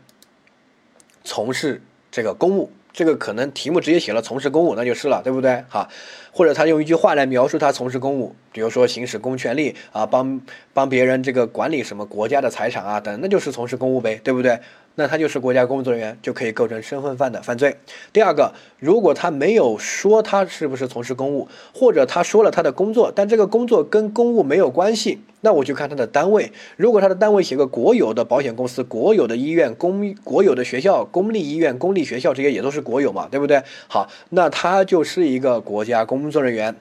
[1.23, 2.71] 从事这个公务。
[2.95, 5.61] 这个可能题目直接写了从事公务，那就是了，对不对？
[5.69, 5.87] 哈，
[6.31, 10.39] 或者他用一句话来描述他从事公务，比如说行使公权力啊，帮
[10.73, 14.57] 帮别人这个管理什么国家的财产啊等，那就是从事公务呗，对不对？
[14.95, 17.75] 那他就是国家工作人员，就可以构成身份犯的犯罪。
[18.13, 26.51] 第二个，如果他没有说他是不是从事公务，或者他说了他的工作，但这个工作跟公务没有关系，那我就看他的单位。
[26.77, 33.61] 如果他的单位写个国有的保险公司、国有的医院、公国有的学校、公立医院、公立学校，这些也都是国有嘛，对不对？
[33.87, 36.75] 好，那他就是一个国家工作人员。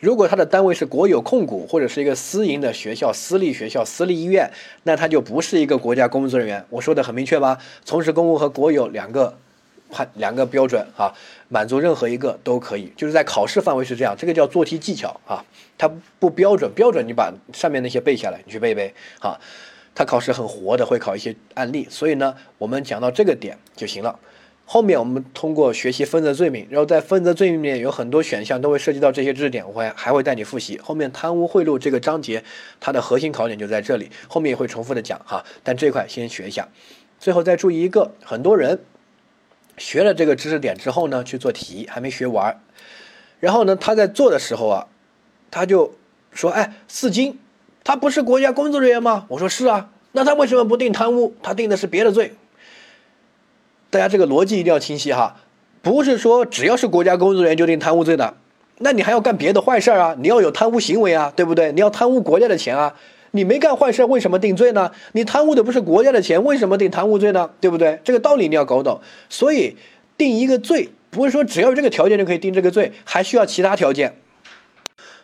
[0.00, 4.50] 如果他的单位是国有控股或者是一个私营的学校、私立学校、私立医院，
[4.82, 6.64] 那他就不是一个国家工作人员。
[6.70, 7.58] 我说的很明确吧？
[7.84, 9.36] 从事公务和国有两个
[9.90, 11.12] 判两个标准啊，
[11.48, 12.92] 满足任何一个都可以。
[12.96, 15.44] 就是在考试范围是这样，这个叫做题技巧啊，
[15.78, 16.70] 它不标准。
[16.74, 19.38] 标准你把上面那些背下来，你去背背啊。
[19.94, 21.86] 它考试很活的，会考一些案例。
[21.88, 24.18] 所以呢，我们讲到这个点就行了。
[24.68, 30.76] 后面我们通过学习分则罪名，然后在分则罪名里面有很多选项都会涉及到这些知识点，我会还会带你复习。
[30.78, 32.42] 后面贪污贿赂这个章节，
[32.80, 35.44] 它的核心考点就在这里，后面也会重复的讲哈。
[35.62, 36.66] 但这块先学一下，
[37.20, 38.80] 最后再注意一个，很多人
[39.78, 42.60] 学了这个知识点之后呢，去做题还没学完，
[43.38, 44.88] 然后呢他在做的时候啊，
[45.48, 45.94] 他就
[46.32, 47.38] 说：“哎，四金，
[47.84, 51.36] 他不是国家工作人员吗？”我说：“是啊，那他为什么不定贪污？
[51.40, 52.34] 他定的是别的罪。”
[53.96, 55.36] 大家这个逻辑一定要清晰哈，
[55.80, 58.34] 不是说只要是国家工作人员就定贪污罪的，
[58.80, 60.14] 那你还要干别的坏事儿啊？
[60.18, 61.72] 你要有贪污行为啊，对不对？
[61.72, 62.94] 你要贪污国家的钱啊，
[63.30, 64.92] 你没干坏事，为什么定罪呢？
[65.12, 67.48] 你贪污的不是国家的钱，为什么定贪污罪呢？
[67.58, 67.98] 对不对？
[68.04, 69.00] 这个道理你要搞懂。
[69.30, 69.74] 所以
[70.18, 74.14] 定一个罪，不是说只要有这个条件就可以定这个罪，还需要其他条件。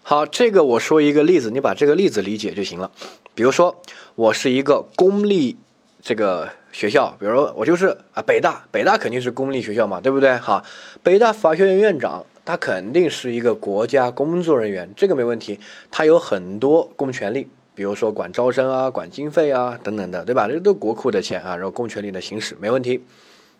[0.02, 2.90] 好，这个我说一个例子，你把这个例子理解就行了。
[3.34, 3.82] 比如说，
[4.14, 5.58] 我是一个公立
[6.02, 6.50] 这个。
[6.72, 10.34] 学校，比如说我就是啊，北大，北大肯定是公立学校嘛，对不对？
[10.38, 10.64] 好，
[11.02, 15.60] 北大法学院院长他肯定是一个国家工作人员，这个没问题，
[15.90, 20.48] 他有很多公权力，比如说管招生啊、管经费啊等等的，对吧？
[20.48, 23.04] 这都国库的钱啊，然后公权力的行使没问题。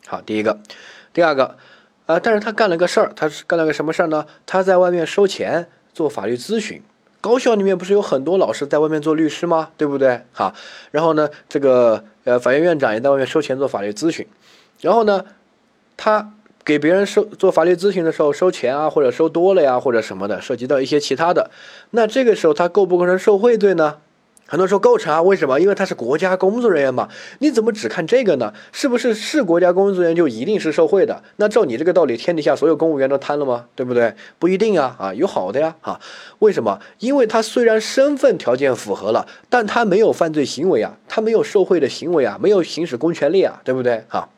[0.07, 0.59] 好，第一个，
[1.13, 1.59] 第二个，
[2.07, 4.25] 呃，但是他干了个事儿，他是干了个什么事儿呢？
[4.47, 6.83] 他在外面收钱做法律咨询。
[7.23, 9.71] 高校里面不是有很多老师在外面做律师吗？
[9.79, 10.21] 对不对？
[10.35, 10.53] 哈，
[10.91, 14.27] 然后呢，这个呃法院院长也在外面收钱做法律咨询，
[14.81, 15.25] 然后呢，
[15.97, 16.33] 他
[16.65, 21.49] 给别人收做法律咨询的时候收钱啊，或者收多了呀，或者什么的，涉及到一些其他的，
[21.91, 23.99] 那这个时候他构不构成受贿罪呢？
[24.53, 25.59] 很多人说构成啊，为什么？
[25.59, 27.09] 因为他是国家工作人员嘛。
[27.39, 28.53] 你怎么只看这个呢？
[28.71, 31.23] 是不是是国家工作人员就一定是受贿的？
[31.37, 33.65] 那照你这个道理，天底下所有公务员都贪了吗？
[33.75, 34.15] 对不对？
[34.39, 35.99] 不一定啊，啊，有好的呀，啊，
[36.41, 36.79] 为什么？
[36.99, 44.05] 因为他虽然身份条件符合了，但他没有犯罪行为啊，他没有受贿的行为啊，没有行使公权力啊，对不对？
[44.09, 44.29] 哈。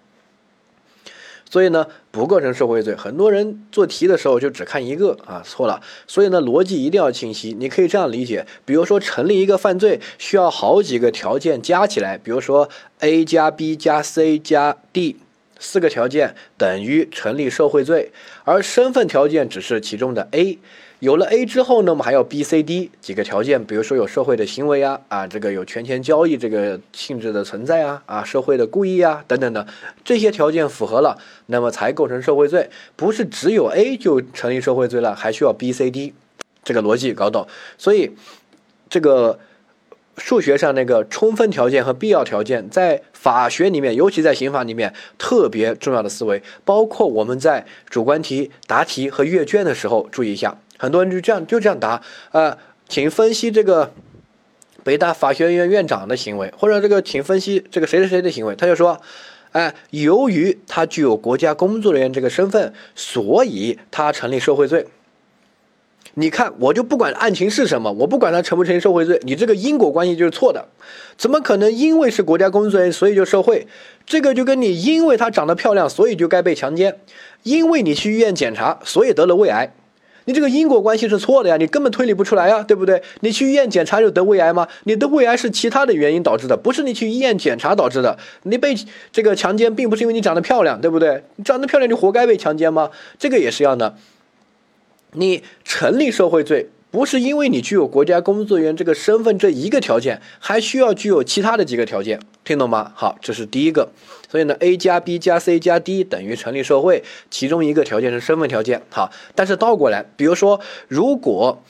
[1.54, 2.96] 所以呢，不构成受贿罪。
[2.96, 5.80] 很多人做题的时候就只看一个啊，错了。
[6.04, 7.54] 所以呢，逻辑一定要清晰。
[7.56, 15.14] 你可以这样理解：比如说，成立一个犯罪需要好几个条件加起来，比如说 A 加 B 加 C 加 D
[15.60, 18.10] 四个条件等于成立受贿罪，
[18.42, 20.58] 而身份条件只是其中的 A。
[21.04, 29.66] 有了 A 之后呢，我们还要 B、C、D 几个条件，比如说有社会的行为啊，啊，这个有权钱交易这个性质的存在啊，啊，社会的故意啊等等的
[30.02, 32.70] 这些条件符合了，那么才构成受贿罪。
[32.96, 36.14] 不是只有 A 就成立受贿罪了，还需要 B、C、D，
[36.62, 37.46] 这个逻辑搞懂。
[37.76, 38.12] 所以
[38.88, 39.38] 这个
[40.16, 50.56] 数学上那个充分条件和必要条件，在法学里面，尤其在刑法里面特别重要的思维，包括我们在主观题答题和阅卷的时候注意一下。
[50.78, 52.02] 很多人就这样就这样答
[52.32, 52.58] 啊，
[52.88, 53.92] 请分析这个
[54.82, 58.54] 北大法学院院长的行为，或者这个请分析这个谁谁谁的行为。
[58.54, 59.00] 他就说，
[59.52, 64.86] 哎，由于他具有国家工作人员这个身份，所以他成立受贿罪。
[66.16, 70.68] 你看，我就不管案情是什么，我不管他成不成立受贿罪，你这个因果关系就是错的。
[71.16, 73.66] 怎么可能因为是国家工作人员所以就受贿？
[74.06, 77.00] 这个就跟你因为他长得漂亮所以就该被强奸，
[77.42, 79.74] 因为你去医院检查所以得了胃癌。
[80.26, 83.02] 你这个因果关系是错的呀，你根本推理不出来呀，对不对？
[83.20, 84.66] 你去医院检查就得胃癌吗？
[84.84, 88.18] 你得胃癌是其他的原因导致的，不是你去医院检查导致的。
[88.44, 88.74] 你被
[89.12, 91.22] 这个强奸，并不是因为你长得漂亮，对不对？
[91.36, 92.90] 你长得漂亮就活该被强奸吗？
[93.18, 93.96] 这个也是一样的。
[95.12, 96.70] 你成立受贿罪。
[96.94, 102.92] 不是因为你具有国家工作人员这个身份这一个条件，还需要具有其他的几个条件，听懂吗？
[102.94, 103.90] 好，这是第一个。
[104.30, 108.80] 所以呢，A 加 B 加 C 加 D 等于成立社会，其中一个条件是身份条件。
[108.90, 111.60] 好，但是倒过来，比如说，如果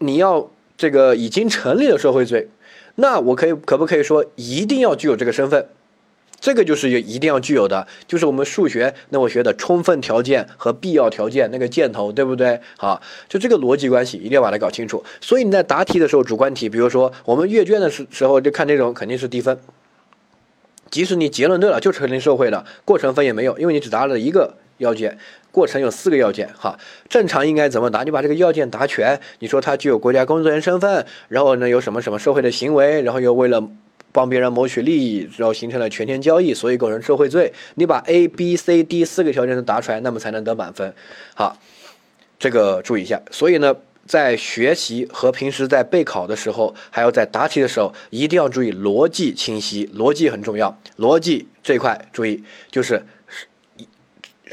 [0.00, 2.50] 你要这个已经成立了受贿罪，
[2.96, 5.66] 那我可以可不可以说一定要具有这个身份？
[6.44, 12.60] 这个就是一定要具有的，就是我们数学那我学的充分条件和必要条件那个箭头，对不对？
[12.76, 15.02] 好，就这个逻辑关系一定要把它搞清楚。
[15.22, 19.58] 所以你在答题的时候，主观题，比如说我们阅卷的时时候就看这种，肯定是低分。
[20.90, 25.16] 即使你结论对了，就成立受贿了，过程分也没有，因为你只答了一个要件，
[25.50, 26.50] 过程有四个要件。
[26.58, 26.78] 哈，
[27.08, 28.02] 正常应该怎么答？
[28.02, 29.18] 你把这个要件答全。
[29.38, 33.66] 你说他具有国家工作人员身份，然后呢有什么什么受贿的行为，然后又为了。
[34.14, 37.52] 帮别人谋取利益，然后形成了权钱交易，所以构成受贿罪。
[37.74, 40.94] 你把 A、B、C、D 四个条件都答出来，那么才能得满分。
[41.34, 41.58] 好，
[42.38, 43.20] 这个注意一下。
[43.32, 43.74] 所以呢，
[44.06, 50.78] 在学习和平时在备考的时候，还有在答题的时候，一定要注意逻辑清晰，逻辑很重要。
[50.98, 53.02] 逻辑这块注意，就是。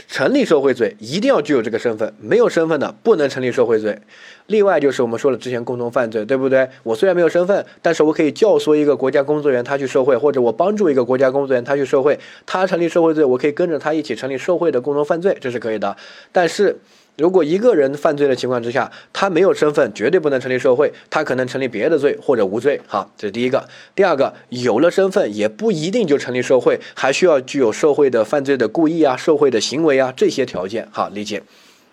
[0.07, 3.99] 成立受贿罪一定要具有这个身份，没有身份的不能成立受贿罪。
[4.47, 6.67] 另外就是我们说了之前共同犯罪，对不对？
[6.83, 15.95] 我虽然没有身份，但是我可以教唆一个国家工作人员他去受贿，或者我帮助一个国家工作人员他去受贿，他成立受贿罪，我可以跟着他一起成立受贿的共同犯罪，这是可以的。
[16.31, 16.77] 但是。
[17.17, 22.81] 如果一个人犯罪的情况之下，他没有身份，绝对不能成立受贿，他可能成立别的罪或者无罪。
[22.87, 23.67] 好，这是第一个。
[23.93, 30.87] 第二个，有了身份也不一定就成立受贿，还需要具有受贿的犯罪的故意啊、受贿的行为啊这些条件。
[30.91, 31.43] 好，理解。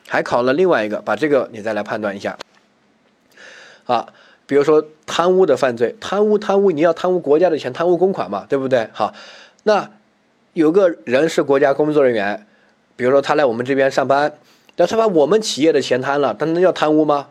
[0.06, 2.38] 还考了另外一个，把这个你再来判断一下。
[3.84, 4.06] 啊，
[4.46, 8.88] 比如说贪污的犯罪，贪污贪污，你要贪污国家的钱，贪污公款嘛，对不对？
[8.92, 9.12] 好，
[9.64, 9.90] 那
[10.54, 12.46] 有个人是国家工作人员，
[12.96, 14.32] 比如说他来我们这边上班。
[14.78, 17.26] 那他把我们企业的钱贪了，他那叫贪污吗？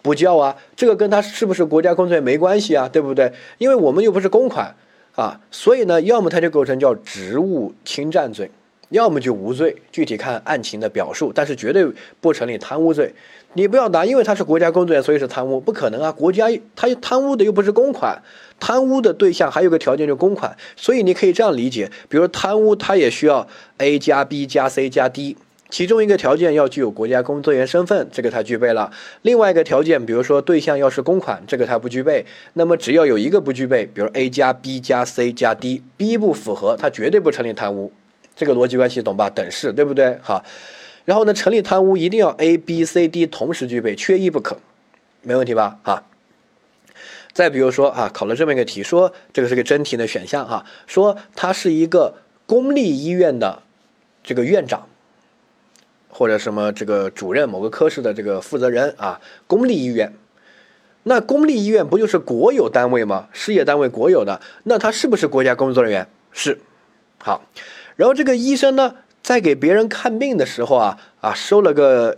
[0.00, 3.32] 不叫啊，这个跟他是不是国家工作人员没关系啊，对不对？
[3.58, 4.74] 因为我们又不是公款
[5.14, 8.50] 啊，所以呢，要么他就构成叫职务侵占罪，
[8.90, 11.86] 要么就无罪，具体看案情的表述，但是绝对
[12.20, 13.14] 不成立贪污罪。
[13.54, 16.12] 你不要答，因为他是国家工作人员，所以是贪污，不可能啊！
[16.12, 18.20] 国家他贪污的又不是公款，
[18.58, 23.46] 贪污的对象还有个条件就是公款，所以你可以这样理解，比如贪污，他也需要
[23.78, 25.36] A 加 B 加 C 加 D。
[25.70, 28.92] 其中一个条件要具有国家工作人员身份，这个他具备了；
[29.22, 32.24] 另外一个条件，比如说对象要是公款，这个他不具备。
[32.52, 37.92] 那么只要有一个不具备，比如 A 加 B 加 C 加 D，B 不符合，他绝对不成立贪污。
[38.36, 39.28] 这个逻辑关系懂吧？
[39.30, 40.16] 等式对不对？
[40.22, 40.44] 好，
[41.04, 44.58] 然后呢，成立贪污一定要 A、B、C、D 同时具备，缺一不可，
[45.22, 45.78] 没问题吧？
[45.82, 46.04] 哈。
[47.32, 52.14] 再比如说啊，考了这么一个题，说这个是个真题的选项哈，说他是一个
[52.46, 53.62] 公立医院的
[54.22, 54.86] 这个院长。
[56.16, 60.12] 或者什么这个主任某个科室的这个负责人啊，公立医院，
[61.02, 63.28] 那公立医院不就是国有单位吗？
[63.32, 66.06] 事业单位国有的，那他是不是国家工作人员？
[66.30, 66.60] 是，
[67.18, 67.42] 好，
[67.96, 68.94] 然后这个医生呢，
[69.24, 72.16] 在给别人看病的时候啊啊，收了个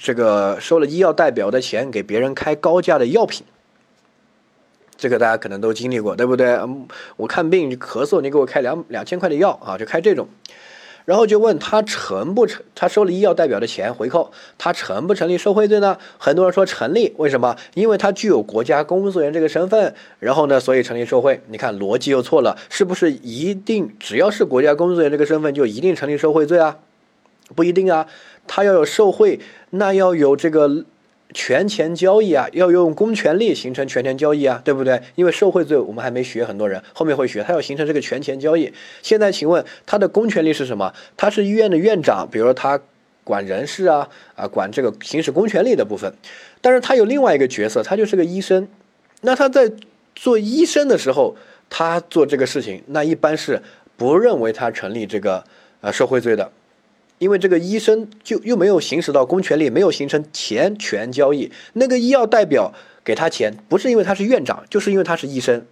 [0.00, 3.44] 这个收了医药代表的钱，给别人开高价的药品，
[4.96, 6.56] 这个大家可能都经历过，对不对？
[7.16, 10.28] 我看病咳嗽，你给我开两两千块的药啊，就开这种。
[11.08, 12.62] 然后就问他成不成？
[12.74, 15.96] 他收了医药代表的钱回扣，他成不成立受贿罪呢？
[16.18, 17.56] 很多人说成立，为什么？
[17.72, 21.40] 因为他具有国家公诉员这个身份，然后呢，所以成立受贿。
[21.46, 26.76] 你看逻辑又错了，是不是一定只要是国家公诉员这个身份就一定成立受贿罪啊？
[27.54, 28.06] 不一定啊，
[28.46, 29.40] 他要有受贿，
[29.70, 30.84] 那要有这个。
[31.34, 35.00] 权钱交易啊，要用公权力形成权钱交易啊，对不对？
[35.14, 38.72] 因为受贿罪我们还没学，很多人后面会学，他要形成这个权钱交易。
[39.02, 40.92] 现在请问他的公权力是什么？
[41.16, 42.80] 他是医院的院长，比如说他
[43.24, 46.12] 管人事啊，啊管这个行使公权力的部分。
[46.60, 48.66] 但是他有另外一个角色，他就是个医生。
[49.20, 49.70] 那他在
[50.14, 51.36] 做医生的时候，
[51.68, 53.62] 他做这个事情，那一般是
[53.96, 55.44] 不认为他成立这个
[55.82, 56.50] 呃受贿罪的。
[57.18, 61.50] 因为这个医生就又没有行使到公权力，没有形成钱权交易。
[61.74, 62.72] 那个医药代表
[63.04, 65.64] 给他钱，不是因为他是院长，就是因为他是医生。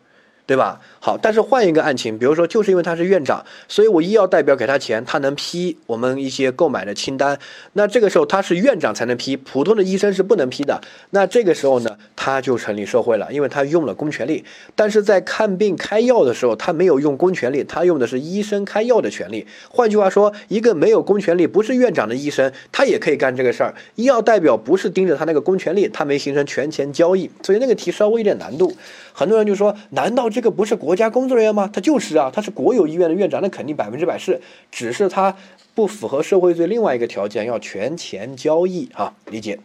[0.47, 0.81] 对吧？
[1.01, 7.37] 好，但是换一个案情，比如说就是因为他是院长，所以我医药代表给他钱，他能批我们一些购买的清单。
[7.73, 10.81] 那这个时候他是院长才能批，普通的医生是不能批的。
[11.11, 14.45] 那这个时候呢，他就成立受贿了，因为他用了公权力。
[14.75, 19.45] 但是在看病开药的时候，他没有用公权力，他用的是医生开药的权利。
[19.69, 23.75] 换句话说，一个没有公权力、不是院长的医生，他也可以干这个事儿。
[23.97, 28.73] 医药代表不是盯着他那个公权力，他没形成权钱交易，所以那个题稍微有点难度。
[29.19, 31.71] 很多人就说：“难道这个不是国家工作人员吗？
[31.73, 34.43] 他就是啊，他是国有医院的院长，那肯定百分之百是。
[34.71, 35.35] 只是他
[35.75, 39.59] 不符合受贿罪另外一个条件，要权钱交易啊，理解。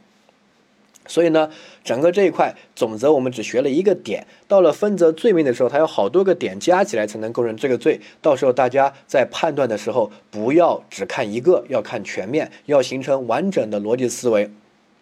[1.05, 1.49] 所以呢，
[1.83, 7.99] 整个这一块总则我们只学了一个点，到了分则罪名的时候，它有好多个点加起来才能构成这个罪。
[8.21, 14.49] 到时候大家在判断的时候，不要只看一个，要看全面，要形成完整的逻辑思维。”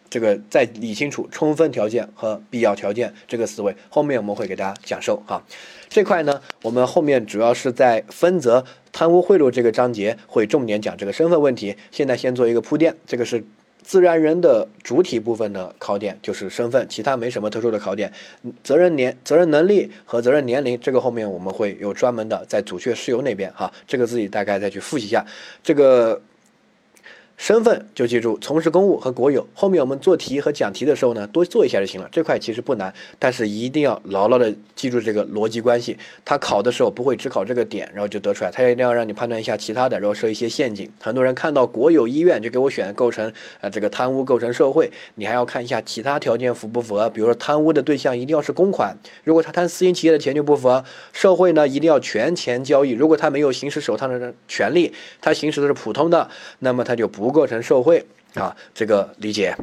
[0.10, 5.44] 这个再理清楚充分条件和必要条件这个思维，后面我们会给大家讲授哈。
[5.88, 11.76] 这块呢，我们后面主要是在分则贪污贿赂这个章节会重点讲这个身份问题。
[11.92, 13.44] 现在先做一个铺垫，这个是
[13.82, 18.12] 自然人的主体部分的考点，就是身份，其他没什么特殊的考点。
[18.64, 25.26] 责任年、责任能力和责任年龄，这个后面我们会有专门的在阻却事由那边哈，这个自己大概再去复习一下
[25.64, 26.22] 这个。
[27.40, 29.48] 身份就记住从事公务和国有。
[29.54, 32.10] 后面我们做题和讲题的时候呢，多做一下就行了。
[32.12, 35.98] 这块其实不难，但是一定要牢牢的记住这个逻辑关系。
[36.26, 40.92] 他考的时候不会只考这个点，然后就得出来，他一定要让你判断一下其他的，然后设一些陷阱。
[41.00, 43.32] 很多人看到国有医院就给我选构成
[43.62, 47.10] 啊这个贪污构成受贿，你还要看一下其他条件符不符合。
[47.10, 50.84] 比如说贪污的对象一定要是公款，如果他贪私营企业的钱就不符合。
[51.14, 56.30] 受贿呢一定要权钱交易，如果他没有行使手上的权利，他行使的是普通的，
[56.60, 57.29] 那么他就不。
[57.30, 58.04] 不构成受贿
[58.34, 59.56] 啊，这个理解。